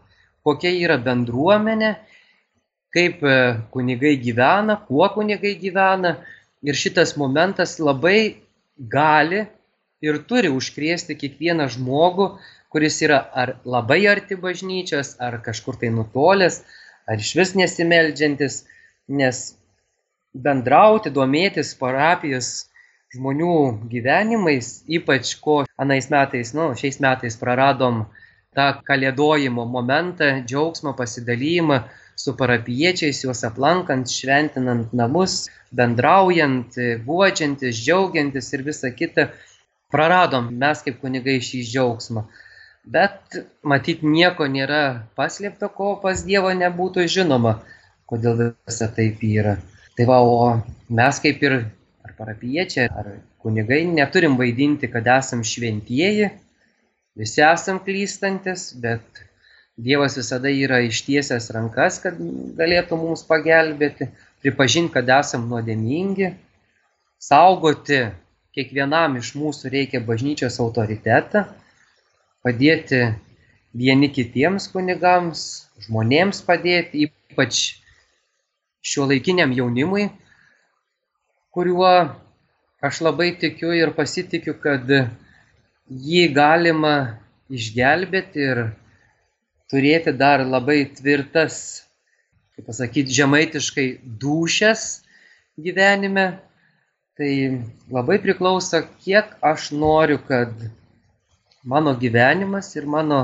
kokia 0.45 0.75
yra 0.77 0.99
bendruomenė, 1.01 1.95
kaip 2.95 3.25
e, 3.25 3.39
kunigai 3.73 4.17
gyvena, 4.21 4.79
kuo 4.89 5.09
kunigai 5.15 5.55
gyvena. 5.61 6.19
Ir 6.65 6.75
šitas 6.75 7.15
momentas 7.17 7.77
labai 7.79 8.41
gali 8.91 9.45
ir 10.03 10.19
turi 10.27 10.51
užkrėsti 10.51 11.15
kiekvieną 11.19 11.69
žmogų, 11.75 12.33
kuris 12.73 13.01
yra 13.05 13.19
ar 13.43 13.57
labai 13.65 14.03
arti 14.13 14.37
bažnyčios, 14.37 15.17
ar 15.21 15.41
kažkur 15.45 15.79
tai 15.81 15.91
nutolęs, 15.95 16.63
ar 17.09 17.17
iš 17.25 17.35
vis 17.39 17.55
nesimeldžiantis, 17.57 18.65
nes 19.09 19.45
bendrauti, 20.47 21.13
domėtis 21.15 21.73
parapijos 21.81 22.69
žmonių 23.15 23.89
gyvenimais, 23.93 24.83
ypač 24.99 25.33
ko 25.41 25.63
anais 25.81 26.11
metais, 26.13 26.53
nu, 26.57 26.75
šiais 26.77 27.01
metais 27.01 27.39
praradom 27.41 28.05
tą 28.57 28.69
kalėdojimo 28.85 29.65
momentą, 29.65 30.29
džiaugsmą, 30.45 30.93
pasidalymą 30.99 31.81
su 32.19 32.35
parapiečiais, 32.37 33.23
juos 33.25 33.45
aplankant, 33.49 34.11
šventinant 34.13 34.93
namus, 35.01 35.47
bendraujant, 35.73 36.77
guodžiantis, 37.07 37.79
džiaugiantis 37.79 38.53
ir 38.53 38.65
visa 38.67 38.93
kita, 39.01 39.31
praradom 39.93 40.51
mes 40.61 40.85
kaip 40.85 41.01
kunigai 41.01 41.39
šį 41.49 41.63
džiaugsmą. 41.71 42.27
Bet 42.89 43.37
matyt 43.69 44.01
nieko 44.01 44.47
nėra 44.49 44.83
paslėpta, 45.19 45.69
ko 45.69 45.97
pas 46.01 46.23
Dievą 46.25 46.55
nebūtų 46.57 47.05
žinoma, 47.13 47.59
kodėl 48.09 48.39
visa 48.49 48.89
taip 48.97 49.21
yra. 49.29 49.59
Tai 49.99 50.07
va, 50.09 50.21
o 50.25 50.39
mes 51.01 51.19
kaip 51.21 51.43
ir 51.45 51.57
ar 51.59 52.15
parapiečiai, 52.17 52.87
ar 52.89 53.11
kunigai 53.45 53.83
neturim 53.91 54.39
vaidinti, 54.41 54.89
kad 54.89 55.11
esam 55.19 55.45
šventieji, 55.45 56.31
visi 57.19 57.45
esam 57.45 57.83
klystantis, 57.85 58.71
bet 58.81 59.25
Dievas 59.79 60.17
visada 60.19 60.51
yra 60.51 60.81
ištiesęs 60.89 61.53
rankas, 61.55 62.01
kad 62.03 62.17
galėtų 62.59 62.97
mums 62.99 63.21
pagelbėti, 63.29 64.09
pripažinti, 64.43 64.95
kad 64.97 65.13
esam 65.21 65.45
nuodėmingi, 65.53 66.33
saugoti 67.21 68.01
kiekvienam 68.57 69.21
iš 69.21 69.37
mūsų 69.39 69.77
reikia 69.77 70.01
bažnyčios 70.03 70.57
autoritetą 70.65 71.45
padėti 72.49 73.03
vieni 73.77 74.09
kitiems 74.09 74.71
kunigams, 74.73 75.43
žmonėms 75.85 76.41
padėti, 76.47 77.05
ypač 77.09 77.61
šiuolaikiniam 78.89 79.53
jaunimui, 79.53 80.09
kuriuo 81.53 81.93
aš 82.81 83.03
labai 83.05 83.35
tikiu 83.37 83.75
ir 83.77 83.93
pasitikiu, 83.93 84.55
kad 84.63 84.89
jį 84.89 86.25
galima 86.33 86.95
išgelbėti 87.53 88.45
ir 88.45 88.63
turėti 89.69 90.15
dar 90.17 90.45
labai 90.47 90.81
tvirtas, 90.97 91.85
kaip 92.57 92.69
pasakyti, 92.71 93.15
žemaitiškai 93.21 93.89
dušės 94.23 94.89
gyvenime. 95.61 96.31
Tai 97.19 97.31
labai 97.91 98.21
priklauso, 98.23 98.85
kiek 99.03 99.33
aš 99.43 99.73
noriu, 99.75 100.21
kad 100.23 100.53
mano 101.65 101.95
gyvenimas 101.99 102.71
ir 102.77 102.87
mano 102.87 103.21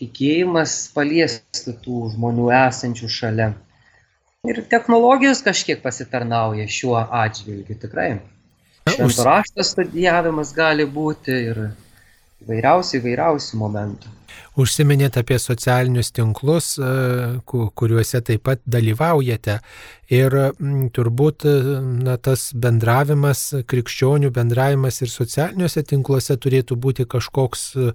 tikėjimas 0.00 0.74
paliesti 0.94 1.74
tų 1.84 2.10
žmonių 2.14 2.48
esančių 2.56 3.08
šalia. 3.12 3.50
Ir 4.48 4.62
technologijos 4.72 5.42
kažkiek 5.44 5.82
pasitarnauja 5.82 6.64
šiuo 6.64 6.96
atžvilgiu 6.96 7.76
tikrai. 7.82 8.14
Švento 8.88 9.26
rašto 9.26 9.64
studijavimas 9.66 10.54
gali 10.56 10.86
būti 10.88 11.36
ir 11.50 11.60
įvairiausių, 12.46 12.96
įvairiausių 13.02 13.60
momentų. 13.60 14.14
Užsiminėt 14.58 15.14
apie 15.20 15.38
socialinius 15.38 16.10
tinklus, 16.10 16.74
e, 16.78 17.38
kuriuose 17.46 18.20
taip 18.26 18.42
pat 18.48 18.62
dalyvaujate. 18.66 19.60
Ir 20.10 20.34
turbūt 20.90 21.44
na, 22.02 22.16
tas 22.18 22.48
bendravimas, 22.58 23.44
krikščionių 23.70 24.32
bendravimas 24.34 24.96
ir 25.04 25.10
socialiniuose 25.12 25.84
tinkluose 25.86 26.34
turėtų 26.34 26.74
būti 26.82 27.06
kažkoks 27.06 27.62
e, 27.78 27.92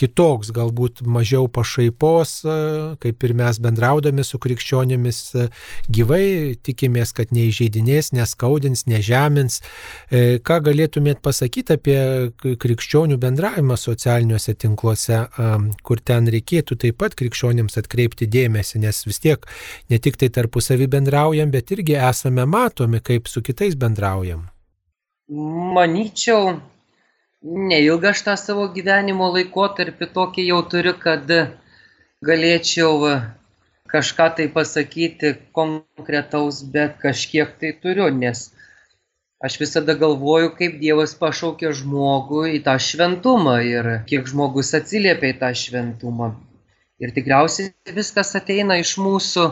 kitoks, 0.00 0.48
galbūt 0.56 1.02
mažiau 1.04 1.44
pašaipos, 1.52 2.32
e, 2.40 2.56
kaip 3.04 3.28
ir 3.28 3.36
mes 3.36 3.60
bendraudami 3.60 4.24
su 4.24 4.40
krikščionėmis 4.40 5.20
gyvai, 5.92 6.56
tikimės, 6.64 7.12
kad 7.12 7.36
neįžeidinės, 7.36 8.14
neskaudins, 8.16 8.86
nežemins. 8.88 9.60
Ką 10.08 10.58
galėtumėt 10.64 11.20
pasakyti 11.20 11.76
apie 11.76 11.98
krikščionių 12.40 13.20
bendravimą 13.20 13.76
socialiniuose 13.76 14.56
tinkluose, 14.56 15.20
kur 15.86 16.00
ten 16.00 16.28
reikėtų 16.32 16.78
taip 16.84 16.98
pat 17.02 17.16
krikščionėms 17.18 17.78
atkreipti 17.80 18.28
dėmesį, 18.30 18.82
nes 18.84 19.02
vis 19.06 19.22
tiek 19.24 19.46
ne 19.90 19.98
tik 20.02 20.18
tai 20.20 20.30
tarpusavį 20.34 20.88
bendraujam, 20.94 21.52
bet 21.54 21.72
irgi 21.76 21.98
esame 21.98 22.46
matomi, 22.46 23.00
kaip 23.04 23.30
su 23.30 23.42
kitais 23.44 23.78
bendraujam. 23.78 24.46
Manyčiau, 25.76 26.58
neilgą 27.44 28.12
aš 28.14 28.22
tą 28.26 28.36
savo 28.40 28.68
gyvenimo 28.74 29.28
laikotarpį 29.34 30.12
tokį 30.14 30.46
jau 30.50 30.62
turiu, 30.72 30.94
kad 30.98 31.28
galėčiau 32.24 32.94
kažką 33.88 34.28
tai 34.36 34.48
pasakyti 34.52 35.34
konkretaus, 35.56 36.62
bet 36.62 36.96
kažkiek 37.02 37.52
tai 37.60 37.72
turiu, 37.82 38.08
nes 38.12 38.48
aš 39.44 39.60
visada 39.60 39.94
galvoju, 39.94 40.52
kaip 40.58 40.78
Dievas 40.82 41.14
pašaukė 41.18 41.70
žmogų 41.80 42.44
į 42.56 42.62
tą 42.66 42.74
šventumą 42.82 43.58
ir 43.66 43.90
kiek 44.10 44.26
žmogus 44.30 44.74
atsiliepia 44.78 45.32
į 45.34 45.38
tą 45.42 45.52
šventumą. 45.62 46.32
Ir 46.98 47.12
tikriausiai 47.14 47.94
viskas 47.94 48.34
ateina 48.34 48.80
iš 48.82 48.96
mūsų 48.98 49.44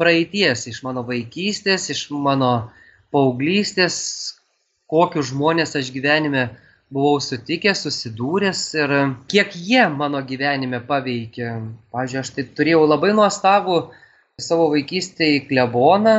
praeities, 0.00 0.66
iš 0.68 0.82
mano 0.84 1.04
vaikystės, 1.08 1.88
iš 1.92 2.08
mano 2.12 2.70
paauglystės, 3.14 3.96
kokius 4.90 5.30
žmonės 5.32 5.72
aš 5.80 5.88
gyvenime 5.94 6.50
buvau 6.92 7.20
sutikęs, 7.22 7.84
susidūręs 7.86 8.62
ir 8.76 8.92
kiek 9.30 9.54
jie 9.54 9.86
mano 9.94 10.20
gyvenime 10.26 10.82
paveikė. 10.84 11.54
Pavyzdžiui, 11.94 12.20
aš 12.20 12.32
tai 12.36 12.44
turėjau 12.58 12.84
labai 12.90 13.14
nuostabų 13.16 13.78
savo 14.40 14.68
vaikystėje 14.74 15.46
kleboną, 15.48 16.16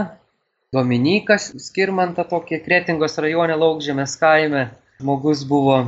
Dominikas 0.71 1.49
Skirmantą 1.59 2.23
tokį 2.29 2.61
Kretingos 2.63 3.17
rajone 3.19 3.57
Laukžėmės 3.59 4.13
kaime. 4.15 4.69
Žmogus 5.01 5.41
buvo, 5.43 5.81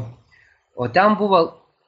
o 0.76 0.88
ten 0.92 1.16
buvo, 1.16 1.40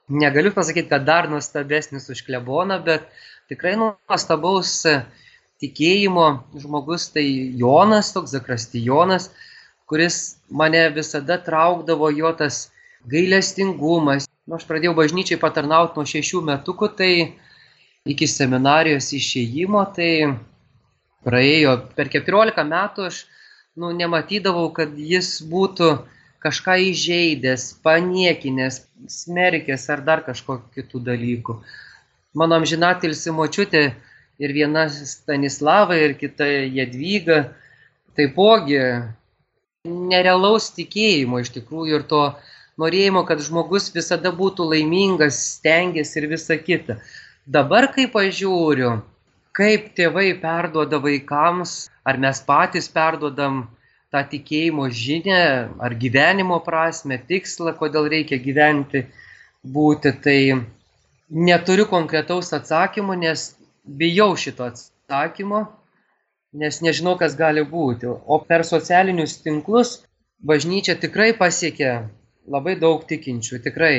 negaliu 0.08 0.48
pasakyti, 0.54 0.88
kad 0.88 1.04
dar 1.04 1.28
nuostabesnis 1.28 2.08
už 2.08 2.22
kleboną, 2.24 2.78
bet 2.86 3.04
tikrai 3.52 3.74
nuostabaus 3.76 4.72
tikėjimo 5.60 6.24
žmogus, 6.56 7.10
tai 7.12 7.26
Jonas, 7.60 8.14
toks 8.16 8.32
zakrastijonas, 8.32 9.28
kuris 9.84 10.40
mane 10.48 10.86
visada 10.96 11.36
traukdavo 11.36 12.08
jo 12.16 12.32
tas 12.40 12.70
gailestingumas. 13.12 14.24
Nu, 14.48 14.56
aš 14.56 14.64
pradėjau 14.64 14.96
bažnyčiai 14.96 15.42
patarnauti 15.44 16.00
nuo 16.00 16.08
šešių 16.08 16.46
metukų, 16.48 16.94
tai 16.96 17.12
iki 18.08 18.24
seminarijos 18.24 19.12
išėjimo, 19.20 19.84
tai 19.92 20.12
praėjo 21.26 21.76
per 21.98 22.10
14 22.12 22.64
metų 22.70 23.08
aš 23.10 23.24
nu, 23.76 23.90
nematydavau, 23.92 24.70
kad 24.76 24.94
jis 24.96 25.40
būtų 25.50 25.90
kažką 26.46 26.76
įžeidęs, 26.92 27.66
paniekinęs, 27.84 28.80
smerkęs 29.10 29.88
ar 29.90 30.02
dar 30.06 30.22
kažkokiu 30.26 30.70
kitų 30.78 31.02
dalykų. 31.10 31.58
Mano 32.36 32.60
amžinatilsi 32.60 33.32
močiutė 33.34 33.82
ir 34.38 34.52
viena 34.52 34.86
Stanislava 34.92 35.96
ir 35.98 36.14
kita 36.20 36.46
Jadvyga 36.46 37.46
taipogi 38.16 38.80
nerealaus 39.86 40.70
tikėjimo 40.76 41.40
iš 41.42 41.52
tikrųjų 41.56 42.00
ir 42.00 42.06
to 42.10 42.22
norėjimo, 42.80 43.24
kad 43.28 43.40
žmogus 43.44 43.88
visada 43.94 44.32
būtų 44.36 44.68
laimingas, 44.72 45.38
stengiasi 45.56 46.20
ir 46.20 46.28
visa 46.32 46.58
kita. 46.60 46.98
Dabar, 47.46 47.88
kai 47.94 48.08
pažiūriu, 48.10 48.98
kaip 49.56 49.92
tėvai 49.96 50.30
perduoda 50.40 51.00
vaikams, 51.00 51.86
ar 52.04 52.20
mes 52.20 52.42
patys 52.44 52.90
perduodam 52.92 53.64
tą 54.12 54.22
tikėjimo 54.32 54.88
žinę, 54.92 55.42
ar 55.82 55.94
gyvenimo 56.02 56.58
prasme, 56.64 57.18
tikslą, 57.30 57.72
kodėl 57.80 58.10
reikia 58.12 58.38
gyventi, 58.42 59.06
būti, 59.76 60.12
tai 60.22 60.38
neturiu 61.48 61.88
konkretaus 61.90 62.52
atsakymo, 62.56 63.16
nes 63.18 63.48
bijau 63.86 64.34
šito 64.38 64.68
atsakymo, 64.68 65.64
nes 66.56 66.80
nežinau, 66.84 67.16
kas 67.20 67.34
gali 67.38 67.64
būti. 67.66 68.06
O 68.06 68.38
per 68.44 68.64
socialinius 68.64 69.40
tinklus 69.44 69.98
bažnyčia 70.44 70.96
tikrai 71.00 71.32
pasiekia 71.36 72.06
labai 72.46 72.76
daug 72.78 73.02
tikinčių, 73.08 73.60
tikrai 73.64 73.96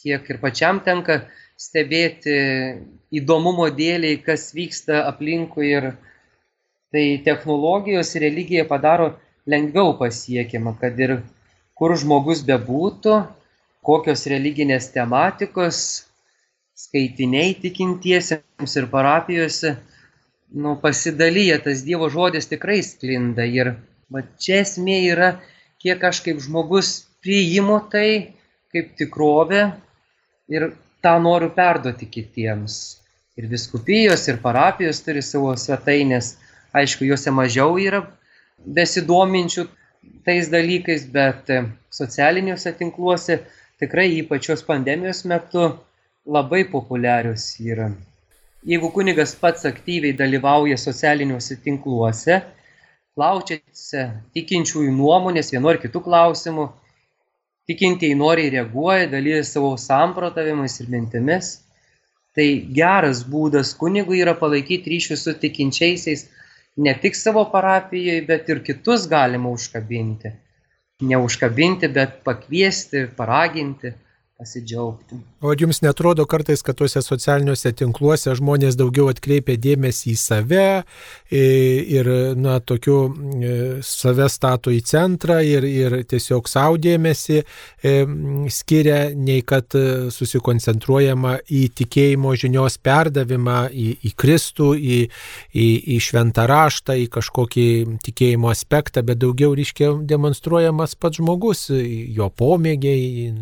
kiek 0.00 0.30
ir 0.32 0.40
pačiam 0.40 0.80
tenka 0.80 1.20
stebėti 1.60 2.36
įdomumo 3.12 3.68
dėliai, 3.76 4.20
kas 4.24 4.50
vyksta 4.56 5.04
aplinkui 5.10 5.72
ir 5.74 5.90
tai 6.90 7.20
technologijos 7.24 8.14
religija 8.22 8.64
padaro 8.68 9.12
lengviau 9.50 9.92
pasiekiama, 9.98 10.74
kad 10.80 10.98
ir 11.00 11.18
kur 11.78 11.94
žmogus 12.00 12.42
bebūtų, 12.48 13.20
kokios 13.86 14.26
religinės 14.30 14.90
tematikos, 14.94 15.82
skaitiniai 16.80 17.54
tikintiesiems 17.60 18.76
ir 18.80 18.88
parapijose, 18.92 19.76
nu, 20.50 20.74
pasidalyja, 20.80 21.60
tas 21.64 21.84
Dievo 21.86 22.08
žodis 22.12 22.48
tikrai 22.50 22.80
sklinda. 22.84 23.44
Ir 23.44 23.74
va, 24.12 24.24
čia 24.40 24.62
esmė 24.64 24.98
yra, 25.12 25.34
kiek 25.80 26.02
aš 26.04 26.22
kaip 26.24 26.40
žmogus 26.42 26.94
priimu 27.24 27.78
tai 27.92 28.34
kaip 28.72 28.94
tikrovę 28.98 29.66
ir 30.50 30.70
tą 31.02 31.16
noriu 31.22 31.50
perduoti 31.56 32.06
kitiems. 32.06 32.78
Ir 33.38 33.48
viskupijos, 33.48 34.26
ir 34.28 34.40
parapijos 34.42 35.00
turi 35.04 35.22
savo 35.24 35.52
svetainės. 35.56 36.34
Aišku, 36.76 37.06
juose 37.08 37.32
mažiau 37.34 37.78
yra 37.80 38.02
besidominčių 38.76 39.64
tais 40.26 40.50
dalykais, 40.52 41.06
bet 41.14 41.48
socialiniuose 41.90 42.72
tinkluose 42.78 43.40
tikrai 43.80 44.10
ypač 44.20 44.50
šios 44.50 44.62
pandemijos 44.66 45.24
metu 45.24 45.64
labai 46.26 46.62
populiarius 46.68 47.54
yra. 47.64 47.88
Jeigu 48.68 48.90
kunigas 48.92 49.32
pats 49.40 49.64
aktyviai 49.64 50.12
dalyvauja 50.16 50.76
socialiniuose 50.76 51.56
tinkluose, 51.64 52.42
klaučiasi 53.16 54.04
tikinčiųjų 54.36 54.92
nuomonės 54.94 55.50
vienu 55.54 55.72
ar 55.72 55.80
kitu 55.80 56.02
klausimu, 56.04 56.68
tikintieji 57.70 58.18
noriai 58.18 58.50
reaguoja, 58.56 59.06
dalyja 59.14 59.44
savo 59.46 59.76
samprotavimais 59.78 60.80
ir 60.82 60.90
mintimis. 60.90 61.52
Tai 62.34 62.46
geras 62.74 63.22
būdas 63.30 63.72
kunigui 63.78 64.20
yra 64.24 64.34
palaikyti 64.38 64.90
ryšius 64.92 65.24
su 65.26 65.34
tikinčiaisiais 65.38 66.26
ne 66.82 66.94
tik 67.02 67.18
savo 67.18 67.44
parapijoje, 67.52 68.22
bet 68.26 68.48
ir 68.50 68.62
kitus 68.66 69.06
galima 69.10 69.50
užkabinti. 69.50 70.32
Neužkabinti, 71.10 71.88
bet 71.94 72.20
pakviesti, 72.26 73.06
paraginti 73.16 73.94
pasidžiaugti. 74.40 75.18
O 75.40 75.52
jums 75.56 75.80
netrodo 75.84 76.24
kartais, 76.28 76.62
kad 76.64 76.76
tuose 76.76 77.02
socialiniuose 77.04 77.72
tinkluose 77.76 78.32
žmonės 78.36 78.76
daugiau 78.80 79.10
atkreipia 79.12 79.56
dėmesį 79.60 80.14
į 80.14 80.16
save 80.20 80.66
ir, 81.32 82.10
na, 82.40 82.58
tokiu 82.64 82.96
e, 83.08 83.52
save 83.84 84.28
stato 84.32 84.72
į 84.72 84.80
centrą 84.88 85.40
ir, 85.44 85.64
ir 85.68 85.96
tiesiog 86.08 86.48
savo 86.48 86.78
dėmesį 86.80 87.38
e, 87.40 87.94
skiria, 88.52 88.98
nei 89.16 89.44
kad 89.44 89.76
susikoncentruojama 90.16 91.36
į 91.48 91.62
tikėjimo 91.80 92.34
žinios 92.40 92.78
perdavimą, 92.84 93.58
į, 93.72 93.88
į 94.08 94.14
Kristų, 94.20 94.72
į, 94.76 95.00
į, 95.52 95.68
į 95.96 96.00
šventą 96.04 96.46
raštą, 96.48 96.96
į 97.04 97.08
kažkokį 97.16 97.68
tikėjimo 98.08 98.52
aspektą, 98.52 99.04
bet 99.04 99.20
daugiau 99.20 99.52
ryškiai 99.56 99.98
demonstruojamas 100.08 100.96
pats 101.00 101.20
žmogus, 101.20 101.66
jo 101.70 102.28
pomėgiai, 102.36 103.32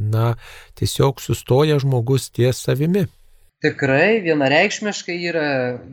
na, 0.00 0.34
tiesiog 0.78 1.20
sustoja 1.20 1.78
žmogus 1.82 2.30
ties 2.32 2.62
savimi. 2.64 3.06
Tikrai 3.60 4.22
vienareikšmiškai 4.24 5.18
yra 5.28 5.46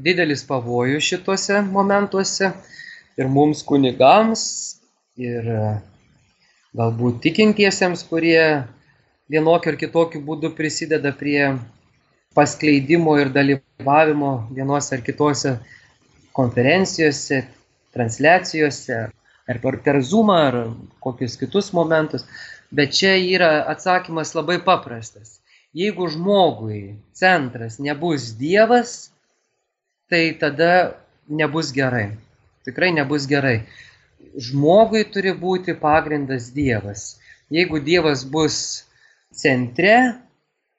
didelis 0.03 0.45
pavojus 0.47 1.03
šituose 1.03 1.62
momentuose 1.68 2.53
ir 3.20 3.28
mums 3.28 3.64
kunigams, 3.68 4.43
ir 5.20 5.47
galbūt 6.78 7.20
tikintiesiems, 7.26 8.05
kurie 8.08 8.64
vienokiu 9.32 9.74
ar 9.74 9.80
kitokiu 9.82 10.22
būdu 10.24 10.53
prisideda 10.55 11.12
prie 11.18 11.58
paskleidimo 12.38 13.18
ir 13.20 13.34
dalyvavimo 13.34 14.32
vienose 14.53 14.95
ar 14.95 15.03
kitose 15.03 15.58
konferencijose, 16.38 17.41
transliacijose, 17.95 18.99
ar 19.47 19.60
per, 19.64 19.80
per 19.82 20.01
Zoomą, 20.05 20.38
ar 20.51 20.58
kokius 21.01 21.38
kitus 21.41 21.72
momentus. 21.74 22.28
Bet 22.72 22.95
čia 22.97 23.15
yra 23.15 23.63
atsakymas 23.72 24.34
labai 24.36 24.57
paprastas. 24.63 25.39
Jeigu 25.78 26.07
žmogui 26.11 26.97
centras 27.15 27.78
nebus 27.80 28.34
Dievas, 28.39 29.11
tai 30.09 30.34
tada 30.39 30.97
nebus 31.30 31.72
gerai. 31.72 32.18
Tikrai 32.65 32.91
nebus 32.91 33.28
gerai. 33.28 33.61
Žmogui 34.36 35.05
turi 35.11 35.32
būti 35.32 35.78
pagrindas 35.80 36.51
Dievas. 36.55 37.15
Jeigu 37.53 37.80
Dievas 37.80 38.26
bus 38.28 38.84
centre, 39.32 40.18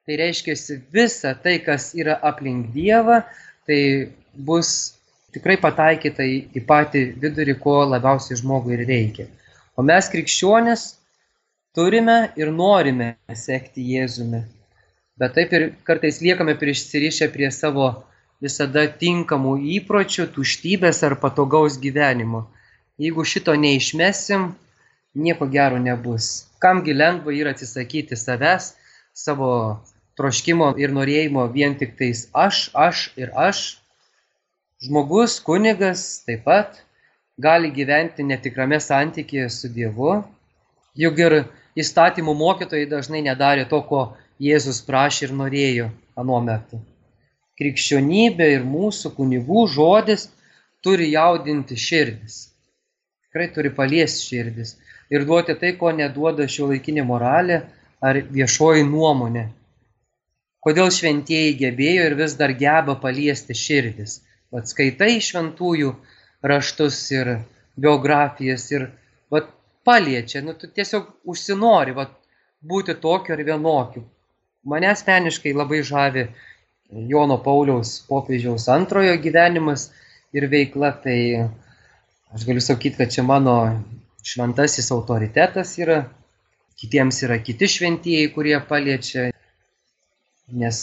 tai 0.05 0.17
reiškia 0.21 0.57
visa 0.93 1.35
tai, 1.35 1.59
kas 1.65 1.95
yra 1.97 2.19
aplink 2.21 2.73
Dievą, 2.75 3.23
tai 3.69 4.13
bus 4.35 4.99
tikrai 5.33 5.57
pataikyta 5.61 6.25
į, 6.25 6.65
patį 6.69 7.05
vidurį, 7.21 7.57
ko 7.61 7.81
labiausiai 7.89 8.41
žmogui 8.41 8.77
ir 8.77 8.87
reikia. 8.89 9.29
O 9.79 9.85
mes 9.87 10.09
krikščionis 10.11 10.98
turime 11.79 12.33
ir 12.35 12.49
norime 12.51 13.13
sekti 13.39 13.85
Jėzumi. 13.87 14.41
Bet 15.19 15.37
taip 15.37 15.53
ir 15.55 15.65
kartais 15.87 16.17
liekame 16.19 16.57
prisirišę 16.59 17.29
prie 17.31 17.53
savo 17.55 17.85
visada 18.43 18.83
tinkamų 19.03 19.53
įpročių, 19.79 20.27
tuštybės 20.35 21.05
ar 21.07 21.15
patogaus 21.23 21.77
gyvenimo. 21.79 22.41
Jeigu 22.99 23.23
šito 23.23 23.55
neišmesim, 23.55 24.49
nieko 25.15 25.47
gero 25.53 25.79
nebus. 25.79 26.49
Kamgi 26.59 26.97
lengva 26.99 27.35
yra 27.37 27.53
atsisakyti 27.55 28.19
savęs, 28.19 28.73
savo 29.15 29.51
troškimo 30.19 30.73
ir 30.83 30.91
norėjimo 30.99 31.47
vien 31.55 31.79
tik 31.79 31.95
tais 32.01 32.25
aš, 32.35 32.65
aš 32.75 33.05
ir 33.23 33.31
aš. 33.39 33.63
Žmogus, 34.83 35.39
kunigas 35.47 36.25
taip 36.27 36.43
pat 36.51 36.83
gali 37.39 37.71
gyventi 37.71 38.27
netikrame 38.27 38.83
santykėje 38.83 39.47
su 39.61 39.71
Dievu. 39.71 40.19
Juk 40.99 41.23
ir 41.23 41.39
įstatymų 41.83 42.35
mokytojai 42.39 42.89
dažnai 42.91 43.23
nedarė 43.27 43.67
to, 43.71 43.81
ko 43.91 44.03
Jėzus 44.43 44.81
prašė 44.87 45.29
ir 45.29 45.35
norėjo 45.39 45.89
anuo 46.19 46.39
metu. 46.45 46.81
Krikščionybė 47.59 48.53
ir 48.55 48.67
mūsų 48.67 49.11
kunigų 49.17 49.65
žodis 49.75 50.29
turi 50.85 51.09
jaudinti 51.11 51.79
širdis. 51.79 52.37
Tikrai 53.27 53.49
turi 53.55 53.73
paliesti 53.75 54.29
širdis 54.31 54.77
ir 55.11 55.27
duoti 55.27 55.57
tai, 55.59 55.75
ko 55.81 55.91
neduoda 55.95 56.47
šio 56.49 56.71
laikinė 56.73 57.05
moralė 57.09 57.63
ar 58.05 58.21
viešoji 58.39 58.87
nuomonė. 58.87 59.49
Kodėl 60.65 60.91
šventieji 60.95 61.57
gebėjo 61.59 62.07
ir 62.11 62.17
vis 62.19 62.35
dar 62.39 62.55
geba 62.63 62.95
paliesti 63.03 63.57
širdis. 63.57 64.21
Vat 64.55 64.71
skaitai 64.71 65.19
šventųjų 65.25 65.93
raštus 66.53 66.99
ir 67.15 67.35
biografijas 67.79 68.67
ir 68.73 68.89
paliečia, 69.89 70.45
nu, 70.45 70.55
tu 70.61 70.69
tiesiog 70.69 71.09
užsinori 71.33 71.97
vat, 71.97 72.13
būti 72.61 72.97
tokiu 73.01 73.35
ar 73.35 73.43
vienokiu. 73.47 74.05
Mane 74.69 74.91
asmeniškai 74.91 75.55
labai 75.57 75.81
žavi 75.87 76.27
Jono 77.09 77.39
Pauliaus 77.45 77.99
popiežiaus 78.09 78.67
antrojo 78.73 79.15
gyvenimas 79.23 79.89
ir 80.35 80.49
veikla, 80.51 80.91
tai 81.05 81.19
aš 82.35 82.47
galiu 82.49 82.65
sakyti, 82.65 82.99
kad 83.01 83.13
čia 83.13 83.25
mano 83.25 83.55
šventasis 84.25 84.91
autoritetas 84.93 85.77
yra, 85.81 86.03
kitiems 86.81 87.23
yra 87.27 87.39
kiti 87.45 87.69
šventieji, 87.71 88.33
kurie 88.35 88.59
paliečia, 88.69 89.29
nes 90.49 90.81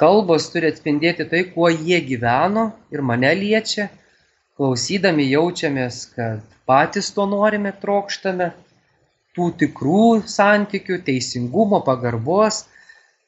kalbos 0.00 0.50
turi 0.52 0.70
atspindėti 0.72 1.28
tai, 1.30 1.44
kuo 1.52 1.70
jie 1.72 2.00
gyveno 2.08 2.70
ir 2.94 3.02
mane 3.02 3.32
liečia, 3.38 3.88
klausydami 4.56 5.26
jaučiamės, 5.30 6.04
kad 6.16 6.56
patys 6.68 7.10
to 7.14 7.26
norime, 7.28 7.72
trokštame, 7.82 8.52
tų 9.36 9.50
tikrų 9.60 10.06
santykių, 10.32 11.00
teisingumo, 11.04 11.82
pagarbos, 11.84 12.64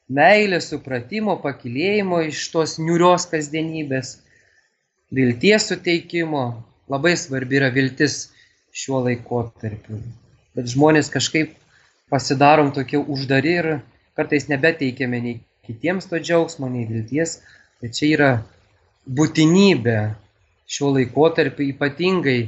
meilės, 0.09 0.71
supratimo, 0.73 1.37
pakilėjimo 1.43 2.23
iš 2.31 2.47
tos 2.53 2.77
niurios 2.81 3.27
kasdienybės, 3.29 4.17
vilties 5.13 5.69
suteikimo. 5.69 6.47
Labai 6.89 7.13
svarbi 7.21 7.59
yra 7.59 7.69
viltis 7.69 8.31
šiuo 8.73 9.03
laikotarpiu. 9.05 9.99
Bet 10.57 10.71
žmonės 10.73 11.11
kažkaip 11.13 11.51
pasidarom 12.09 12.71
tokie 12.73 12.97
uždari 12.97 13.51
ir 13.61 13.67
kartais 14.17 14.47
nebeteikiame 14.49 15.19
nei 15.21 15.35
kitiems 15.69 16.09
to 16.09 16.17
džiaugsmo, 16.17 16.65
nei 16.73 16.87
vilties. 16.89 17.37
Bet 17.77 17.93
čia 17.99 18.09
yra 18.15 18.31
būtinybė 19.05 19.99
šiuo 20.69 20.93
laikotarpiu 20.95 21.71
ypatingai 21.73 22.39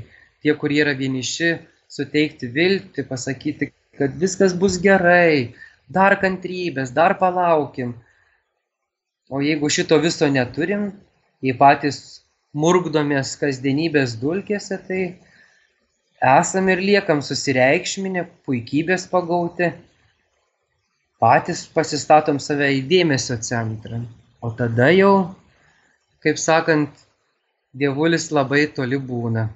tie, 0.42 0.54
kurie 0.58 0.82
yra 0.86 0.94
vieniši, 0.98 1.56
suteikti 1.92 2.50
viltį, 2.54 3.06
pasakyti, 3.10 3.72
kad 3.98 4.16
viskas 4.22 4.54
bus 4.58 4.78
gerai, 4.82 5.54
dar 5.92 6.16
kantrybės, 6.22 6.94
dar 6.96 7.18
palaukim. 7.20 7.96
O 9.32 9.42
jeigu 9.44 9.70
šito 9.72 9.98
viso 10.04 10.28
neturim, 10.32 10.92
jei 11.44 11.56
patys 11.58 12.22
murgdomės 12.54 13.36
kasdienybės 13.40 14.18
dulkėse, 14.22 14.78
tai 14.88 15.02
esam 16.22 16.70
ir 16.70 16.82
liekam 16.84 17.22
susireikšminę, 17.26 18.26
puikybės 18.46 19.08
pagauti, 19.12 19.72
patys 21.22 21.64
pasistatom 21.74 22.42
save 22.44 22.70
į 22.78 22.82
dėmesio 22.90 23.40
centrą. 23.46 24.04
O 24.42 24.52
tada 24.58 24.90
jau, 24.94 25.14
kaip 26.24 26.40
sakant, 26.42 26.92
dievulis 27.74 28.30
labai 28.32 28.66
toli 28.76 29.00
būna. 29.00 29.48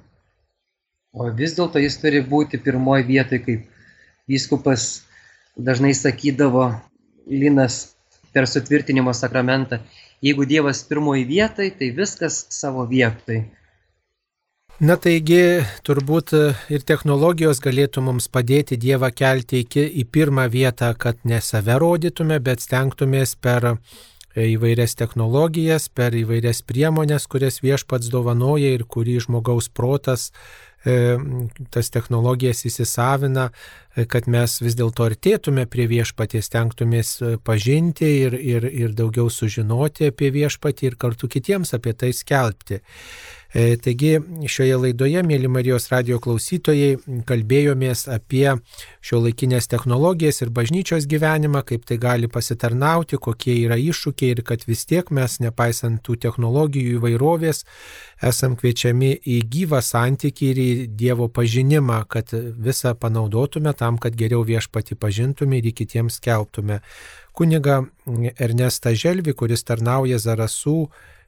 O 1.16 1.30
vis 1.32 1.56
dėlto 1.56 1.80
jis 1.80 1.98
turi 2.02 2.22
būti 2.22 2.60
pirmoji 2.60 3.08
vietoje, 3.08 3.42
kaip 3.46 3.68
vyskupas 4.28 5.06
dažnai 5.56 5.94
sakydavo 5.96 6.74
Linas 7.26 7.96
per 8.34 8.48
sutvirtinimo 8.48 9.14
sakramentą. 9.16 9.80
Jeigu 10.22 10.46
Dievas 10.46 10.84
pirmoji 10.84 11.24
vietoje, 11.26 11.72
tai 11.80 11.92
viskas 11.96 12.46
savo 12.50 12.86
vietoje. 12.90 13.46
Na 14.76 14.98
taigi, 15.00 15.64
turbūt 15.88 16.34
ir 16.68 16.84
technologijos 16.84 17.62
galėtų 17.64 18.02
mums 18.04 18.28
padėti 18.28 18.76
Dievą 18.76 19.08
kelti 19.16 19.62
iki, 19.64 19.86
į 19.88 20.04
pirmą 20.12 20.50
vietą, 20.52 20.90
kad 21.00 21.22
ne 21.24 21.40
save 21.40 21.78
rodytume, 21.80 22.42
bet 22.44 22.60
stengtumės 22.60 23.38
per 23.40 23.78
įvairias 24.36 24.96
technologijas, 25.00 25.88
per 25.90 26.16
įvairias 26.16 26.62
priemonės, 26.68 27.28
kurias 27.32 27.62
viešpats 27.64 28.12
dovanoja 28.12 28.74
ir 28.76 28.84
kurį 28.84 29.20
žmogaus 29.24 29.70
protas 29.72 30.32
e, 30.86 31.16
tas 31.72 31.92
technologijas 31.94 32.66
įsisavina, 32.68 33.48
e, 33.96 34.06
kad 34.12 34.28
mes 34.28 34.58
vis 34.62 34.76
dėlto 34.76 35.08
artėtume 35.08 35.66
prie 35.72 35.88
viešpaties, 35.92 36.52
tenktumės 36.52 37.16
pažinti 37.48 38.12
ir, 38.26 38.36
ir, 38.36 38.68
ir 38.68 38.98
daugiau 38.98 39.32
sužinoti 39.32 40.12
apie 40.12 40.34
viešpatį 40.36 40.92
ir 40.92 41.00
kartu 41.00 41.32
kitiems 41.32 41.74
apie 41.78 41.96
tai 41.96 42.12
skelbti. 42.14 42.82
E, 43.56 43.78
taigi 43.80 44.18
šioje 44.52 44.76
laidoje, 44.84 45.22
mėly 45.24 45.48
Marijos 45.48 45.86
radio 45.88 46.18
klausytojai, 46.20 46.98
kalbėjomės 47.24 48.02
apie 48.12 48.50
šio 49.00 49.22
laikinės 49.24 49.70
technologijas 49.72 50.42
ir 50.44 50.52
bažnyčios 50.58 51.08
gyvenimą, 51.08 51.62
kaip 51.70 51.86
tai 51.88 51.96
gali 52.04 52.28
pasitarnauti, 52.28 53.16
kokie 53.16 53.56
yra 53.62 53.78
iššūkiai 53.80 54.34
ir 54.36 54.42
kad 54.50 54.68
vis 54.68 54.84
tiek 54.90 55.08
mes, 55.16 55.38
nepaisant 55.40 56.04
tų 56.04 56.18
technologijų 56.28 56.98
įvairovės, 56.98 57.64
esam 58.34 58.60
kviečiami 58.60 59.14
į 59.24 59.40
gyvą 59.56 59.80
santykį 59.80 60.52
ir 60.52 60.64
į 60.66 60.70
Dievo 61.00 61.32
pažinimą, 61.32 62.04
kad 62.12 62.36
visą 62.36 62.92
panaudotume 63.00 63.72
tam, 63.72 63.96
kad 64.04 64.20
geriau 64.20 64.44
viešpati 64.44 65.00
pažintume 65.00 65.64
ir 65.64 65.72
kitiems 65.72 66.20
keltume. 66.20 66.84
Kuniga 67.32 67.86
Ernesta 68.36 68.92
Želvi, 68.92 69.32
kuris 69.32 69.64
tarnauja 69.64 70.20
Zarasų 70.20 70.80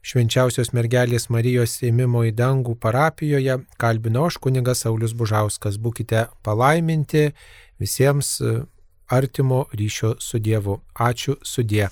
švenčiausios 0.08 0.72
mergelės 0.72 1.28
Marijos 1.32 1.78
ėmimo 1.84 2.24
į 2.28 2.32
dangų 2.38 2.78
parapijoje 2.80 3.58
kalbino 3.80 4.26
aš 4.30 4.40
kunigas 4.40 4.86
Saulis 4.86 5.12
Bužauskas. 5.12 5.76
Būkite 5.76 6.26
palaiminti 6.42 7.28
visiems 7.80 8.38
artimo 9.08 9.66
ryšio 9.72 10.16
su 10.20 10.40
Dievu. 10.40 10.80
Ačiū 10.94 11.36
sudė. 11.44 11.88